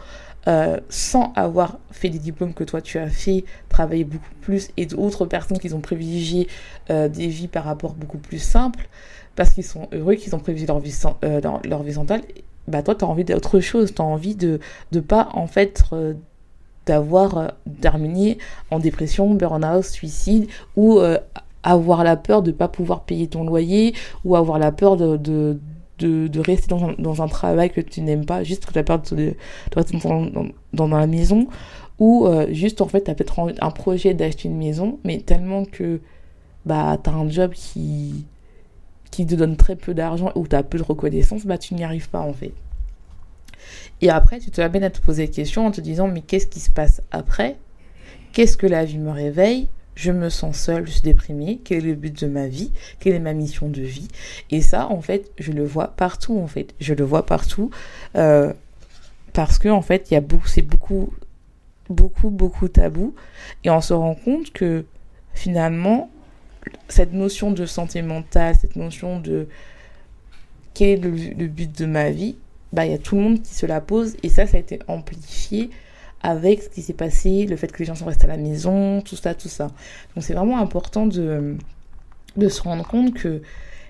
euh, 0.47 0.79
sans 0.89 1.33
avoir 1.35 1.77
fait 1.91 2.09
des 2.09 2.19
diplômes 2.19 2.53
que 2.53 2.63
toi 2.63 2.81
tu 2.81 2.97
as 2.97 3.07
fait, 3.07 3.45
travailler 3.69 4.03
beaucoup 4.03 4.33
plus, 4.41 4.69
et 4.77 4.85
d'autres 4.85 5.25
personnes 5.25 5.59
qui 5.59 5.73
ont 5.73 5.81
privilégié 5.81 6.47
euh, 6.89 7.07
des 7.07 7.27
vies 7.27 7.47
par 7.47 7.63
rapport 7.63 7.93
beaucoup 7.93 8.17
plus 8.17 8.39
simples, 8.39 8.89
parce 9.35 9.51
qu'ils 9.51 9.63
sont 9.63 9.87
heureux, 9.91 10.15
qu'ils 10.15 10.35
ont 10.35 10.39
privilégié 10.39 10.67
leur 10.67 10.79
vie, 10.79 10.97
euh, 11.23 11.41
leur 11.63 11.83
vie 11.83 11.95
mentale, 11.95 12.21
bah 12.67 12.83
toi, 12.83 12.95
tu 12.95 13.05
as 13.05 13.07
envie 13.07 13.23
d'autre 13.23 13.59
chose, 13.59 13.93
tu 13.93 14.01
as 14.01 14.05
envie 14.05 14.35
de 14.35 14.59
ne 14.91 14.99
pas, 14.99 15.29
en 15.33 15.47
fait, 15.47 15.83
euh, 15.93 16.13
d'avoir 16.85 17.37
euh, 17.37 17.47
terminé 17.81 18.37
en 18.69 18.79
dépression, 18.79 19.33
burn-out, 19.33 19.83
suicide, 19.83 20.47
ou 20.75 20.99
euh, 20.99 21.17
avoir 21.63 22.03
la 22.03 22.17
peur 22.17 22.41
de 22.41 22.51
ne 22.51 22.55
pas 22.55 22.67
pouvoir 22.67 23.03
payer 23.03 23.27
ton 23.27 23.43
loyer, 23.43 23.93
ou 24.25 24.35
avoir 24.35 24.59
la 24.59 24.71
peur 24.71 24.97
de, 24.97 25.17
de, 25.17 25.57
de, 25.99 26.39
rester 26.39 26.73
dans 26.97 27.21
un, 27.21 27.27
travail 27.27 27.69
que 27.69 27.81
tu 27.81 28.01
n'aimes 28.01 28.25
pas, 28.25 28.43
juste 28.43 28.65
que 28.65 28.73
tu 28.73 28.79
as 28.79 28.83
peur 28.83 29.01
de, 29.01 29.15
de 29.15 29.35
rester 29.75 29.97
dans, 29.97 30.25
dans, 30.25 30.47
dans, 30.73 30.87
la 30.87 31.07
maison, 31.07 31.47
ou 31.99 32.27
juste, 32.49 32.81
en 32.81 32.87
fait, 32.87 33.03
tu 33.03 33.11
as 33.11 33.13
peut-être 33.13 33.53
un 33.61 33.69
projet 33.69 34.15
d'acheter 34.15 34.49
une 34.49 34.57
maison, 34.57 34.97
mais 35.03 35.19
tellement 35.19 35.65
que 35.65 35.99
bah, 36.65 36.97
tu 37.03 37.09
as 37.11 37.13
un 37.13 37.29
job 37.29 37.51
qui 37.53 38.25
qui 39.11 39.25
te 39.25 39.35
donne 39.35 39.57
très 39.57 39.75
peu 39.75 39.93
d'argent 39.93 40.31
ou 40.35 40.47
tu 40.47 40.55
as 40.55 40.63
peu 40.63 40.77
de 40.77 40.83
reconnaissance, 40.83 41.45
bah 41.45 41.57
tu 41.57 41.75
n'y 41.75 41.83
arrives 41.83 42.09
pas 42.09 42.21
en 42.21 42.33
fait. 42.33 42.53
Et 44.01 44.09
après, 44.09 44.39
tu 44.39 44.49
te 44.49 44.67
bien 44.67 44.81
à 44.83 44.89
te 44.89 44.99
poser 44.99 45.27
des 45.27 45.31
questions 45.31 45.67
en 45.67 45.71
te 45.71 45.81
disant 45.81 46.07
mais 46.07 46.21
qu'est-ce 46.21 46.47
qui 46.47 46.59
se 46.59 46.71
passe 46.71 47.01
après? 47.11 47.57
Qu'est-ce 48.33 48.57
que 48.57 48.67
la 48.67 48.85
vie 48.85 48.97
me 48.97 49.11
réveille? 49.11 49.67
Je 49.93 50.11
me 50.11 50.29
sens 50.29 50.57
seule, 50.57 50.87
je 50.87 50.93
suis 50.93 51.01
déprimée. 51.01 51.59
Quel 51.63 51.79
est 51.79 51.89
le 51.89 51.95
but 51.95 52.23
de 52.23 52.27
ma 52.27 52.47
vie? 52.47 52.71
Quelle 52.99 53.13
est 53.13 53.19
ma 53.19 53.33
mission 53.33 53.69
de 53.69 53.81
vie? 53.81 54.07
Et 54.49 54.61
ça, 54.61 54.87
en 54.87 55.01
fait, 55.01 55.31
je 55.37 55.51
le 55.51 55.65
vois 55.65 55.89
partout 55.89 56.39
en 56.39 56.47
fait. 56.47 56.73
Je 56.79 56.93
le 56.93 57.03
vois 57.03 57.25
partout 57.25 57.69
euh, 58.15 58.53
parce 59.33 59.59
que 59.59 59.67
en 59.67 59.81
fait, 59.81 60.09
il 60.09 60.13
y 60.13 60.17
a 60.17 60.23
c'est 60.45 60.61
beaucoup, 60.61 61.13
beaucoup, 61.89 62.29
beaucoup 62.29 62.69
tabou 62.69 63.13
et 63.63 63.69
on 63.69 63.81
se 63.81 63.93
rend 63.93 64.15
compte 64.15 64.51
que 64.51 64.85
finalement 65.33 66.09
cette 66.91 67.13
notion 67.13 67.51
de 67.51 67.65
santé 67.65 68.01
mentale, 68.01 68.55
cette 68.59 68.75
notion 68.75 69.19
de 69.19 69.47
quel 70.73 70.89
est 70.89 71.35
le, 71.37 71.47
but 71.47 71.77
de 71.77 71.85
ma 71.85 72.09
vie, 72.11 72.37
bah 72.73 72.85
il 72.85 72.91
y 72.91 72.95
a 72.95 72.97
tout 72.97 73.15
le 73.15 73.21
monde 73.21 73.41
qui 73.41 73.53
se 73.53 73.65
la 73.65 73.81
pose 73.81 74.15
et 74.23 74.29
ça 74.29 74.47
ça 74.47 74.57
a 74.57 74.59
été 74.59 74.79
amplifié 74.87 75.69
avec 76.23 76.61
ce 76.61 76.69
qui 76.69 76.81
s'est 76.81 76.93
passé, 76.93 77.45
le 77.47 77.55
fait 77.55 77.71
que 77.71 77.79
les 77.79 77.85
gens 77.85 77.95
sont 77.95 78.05
restés 78.05 78.25
à 78.25 78.29
la 78.29 78.37
maison, 78.37 79.01
tout 79.01 79.15
ça, 79.15 79.33
tout 79.33 79.47
ça. 79.47 79.67
Donc 80.15 80.23
c'est 80.23 80.33
vraiment 80.33 80.59
important 80.59 81.07
de, 81.07 81.57
de 82.37 82.49
se 82.49 82.61
rendre 82.61 82.87
compte 82.87 83.13
que 83.15 83.41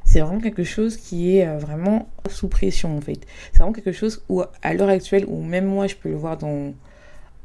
c'est 0.05 0.21
vraiment 0.21 0.39
quelque 0.39 0.63
chose 0.63 0.97
qui 0.97 1.37
est 1.37 1.47
euh, 1.47 1.57
vraiment 1.57 2.09
sous 2.29 2.47
pression 2.47 2.97
en 2.97 3.01
fait. 3.01 3.19
C'est 3.51 3.59
vraiment 3.59 3.73
quelque 3.73 3.91
chose 3.91 4.23
où 4.29 4.41
à 4.61 4.73
l'heure 4.73 4.89
actuelle, 4.89 5.25
où 5.27 5.43
même 5.43 5.65
moi 5.65 5.87
je 5.87 5.95
peux 5.95 6.09
le 6.09 6.15
voir 6.15 6.37
dans, 6.37 6.73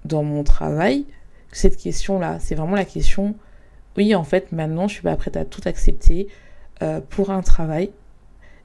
dans 0.04 0.22
mon 0.22 0.44
travail, 0.44 1.04
cette 1.52 1.76
question-là, 1.76 2.38
c'est 2.40 2.54
vraiment 2.54 2.76
la 2.76 2.84
question 2.84 3.34
oui, 3.96 4.14
en 4.14 4.24
fait, 4.24 4.52
maintenant, 4.52 4.88
je 4.88 4.94
suis 4.94 5.02
pas 5.02 5.16
prête 5.16 5.36
à 5.36 5.44
tout 5.44 5.62
accepter 5.64 6.28
euh, 6.82 7.00
pour 7.08 7.30
un 7.30 7.42
travail. 7.42 7.90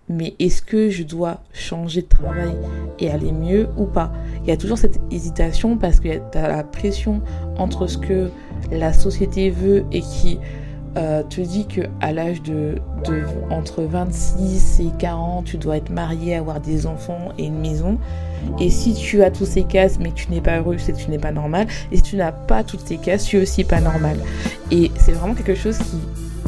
Mais 0.09 0.33
est-ce 0.39 0.61
que 0.61 0.89
je 0.89 1.03
dois 1.03 1.41
changer 1.53 2.01
de 2.01 2.07
travail 2.07 2.53
et 2.99 3.09
aller 3.09 3.31
mieux 3.31 3.69
ou 3.77 3.85
pas? 3.85 4.11
Il 4.41 4.49
y 4.49 4.51
a 4.51 4.57
toujours 4.57 4.77
cette 4.77 4.99
hésitation 5.09 5.77
parce 5.77 6.01
qu'il 6.01 6.11
y 6.11 6.37
a 6.37 6.47
la 6.47 6.63
pression 6.63 7.21
entre 7.57 7.87
ce 7.87 7.97
que 7.97 8.29
la 8.71 8.91
société 8.91 9.51
veut 9.51 9.85
et 9.91 10.01
qui 10.01 10.37
euh, 10.97 11.23
te 11.23 11.39
dit 11.39 11.65
que 11.65 11.81
à 12.01 12.11
l'âge 12.11 12.41
de, 12.41 12.79
de, 13.05 13.23
entre 13.49 13.83
26 13.83 14.81
et 14.81 14.91
40, 14.99 15.45
tu 15.45 15.57
dois 15.57 15.77
être 15.77 15.91
marié, 15.91 16.35
avoir 16.35 16.59
des 16.59 16.85
enfants 16.87 17.29
et 17.37 17.45
une 17.45 17.59
maison. 17.59 17.97
Et 18.59 18.69
si 18.69 18.93
tu 18.93 19.23
as 19.23 19.31
tous 19.31 19.45
ces 19.45 19.63
cases 19.63 19.97
mais 19.99 20.11
tu 20.11 20.29
n'es 20.29 20.41
pas 20.41 20.59
heureux, 20.59 20.77
c'est 20.77 20.93
que 20.93 20.97
tu 20.97 21.09
n'es 21.09 21.19
pas 21.19 21.31
normal. 21.31 21.67
Et 21.91 21.97
si 21.97 22.03
tu 22.03 22.15
n'as 22.15 22.31
pas 22.31 22.63
toutes 22.63 22.85
ces 22.85 22.97
cases, 22.97 23.25
tu 23.25 23.37
es 23.37 23.41
aussi 23.41 23.63
pas 23.63 23.81
normal. 23.81 24.17
Et 24.71 24.91
c'est 24.97 25.13
vraiment 25.13 25.33
quelque 25.33 25.55
chose 25.55 25.77
qui 25.77 25.97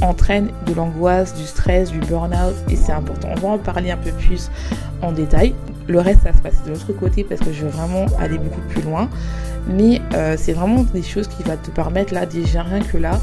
entraîne 0.02 0.50
de 0.66 0.74
l'angoisse, 0.74 1.34
du 1.36 1.44
stress, 1.44 1.92
du 1.92 2.00
burn-out 2.00 2.56
et 2.70 2.76
c'est 2.76 2.92
important. 2.92 3.30
On 3.32 3.40
va 3.40 3.50
en 3.50 3.58
parler 3.58 3.92
un 3.92 3.98
peu 3.98 4.12
plus 4.12 4.50
en 5.02 5.12
détail. 5.12 5.54
Le 5.88 6.00
reste, 6.00 6.24
ça 6.24 6.34
se 6.34 6.40
passe 6.40 6.64
de 6.66 6.72
l'autre 6.72 6.94
côté 6.94 7.24
parce 7.24 7.42
que 7.42 7.52
je 7.52 7.66
veux 7.66 7.72
vraiment 7.72 8.06
aller 8.20 8.38
beaucoup 8.38 8.62
plus 8.70 8.82
loin. 8.82 9.10
Mais 9.68 10.02
euh, 10.14 10.36
c'est 10.38 10.54
vraiment 10.54 10.84
des 10.84 11.04
choses 11.04 11.28
qui 11.28 11.44
vont 11.44 11.58
te 11.58 11.72
permettre 11.72 12.14
là, 12.14 12.26
déjà 12.26 12.64
rien 12.64 12.82
que 12.82 12.98
là, 12.98 13.20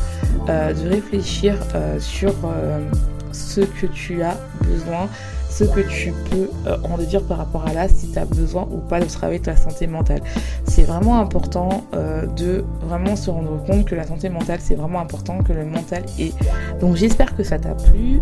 euh, 0.49 0.73
de 0.73 0.89
réfléchir 0.89 1.55
euh, 1.75 1.99
sur 2.01 2.35
ce 3.33 3.61
que 3.61 3.87
tu 3.87 4.23
as 4.23 4.37
besoin, 4.63 5.09
ce 5.51 5.65
que 5.65 5.81
tu 5.81 6.13
peux 6.31 6.49
en 6.85 6.97
dire 6.99 7.23
par 7.25 7.39
rapport 7.39 7.67
à 7.67 7.73
là, 7.73 7.89
si 7.89 8.09
tu 8.11 8.19
as 8.19 8.25
besoin 8.25 8.67
ou 8.71 8.79
pas 8.79 9.01
de 9.01 9.07
travailler 9.07 9.41
ta 9.41 9.57
santé 9.57 9.87
mentale. 9.87 10.23
C'est 10.65 10.85
vraiment 10.85 11.19
important 11.19 11.85
de 11.93 12.65
vraiment 12.83 13.17
se 13.17 13.31
rendre 13.31 13.63
compte 13.65 13.85
que 13.85 13.95
la 13.95 14.07
santé 14.07 14.29
mentale, 14.29 14.61
c'est 14.63 14.75
vraiment 14.75 15.01
important, 15.01 15.39
que 15.43 15.53
le 15.53 15.65
mental 15.65 16.05
est. 16.19 16.33
Donc 16.81 16.97
j'espère 16.97 17.37
que 17.37 17.43
ça 17.43 17.59
t'a 17.59 17.75
plu. 17.75 18.21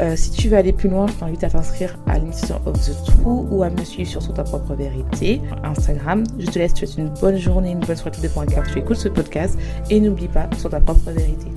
Euh, 0.00 0.14
si 0.14 0.30
tu 0.30 0.48
veux 0.48 0.56
aller 0.56 0.72
plus 0.72 0.88
loin, 0.88 1.06
je 1.08 1.14
t'invite 1.14 1.42
à 1.42 1.50
t'inscrire 1.50 1.98
à 2.06 2.18
l'Institution 2.18 2.60
of 2.66 2.74
the 2.80 3.04
True 3.04 3.46
ou 3.50 3.62
à 3.64 3.70
me 3.70 3.84
suivre 3.84 4.08
sur, 4.08 4.32
ta 4.32 4.44
propre 4.44 4.74
vérité, 4.74 5.42
Instagram. 5.64 6.24
Je 6.38 6.46
te 6.46 6.58
laisse, 6.58 6.72
tu 6.74 6.86
souhaite 6.86 6.98
une 6.98 7.12
bonne 7.20 7.36
journée, 7.36 7.72
une 7.72 7.80
bonne 7.80 7.96
soirée, 7.96 8.12
tout 8.12 8.20
dépend 8.20 8.42
à 8.42 8.46
tu 8.46 8.78
écoutes 8.78 8.96
ce 8.96 9.08
podcast. 9.08 9.58
Et 9.90 10.00
n'oublie 10.00 10.28
pas, 10.28 10.48
sur 10.56 10.70
ta 10.70 10.80
propre 10.80 11.10
vérité. 11.10 11.48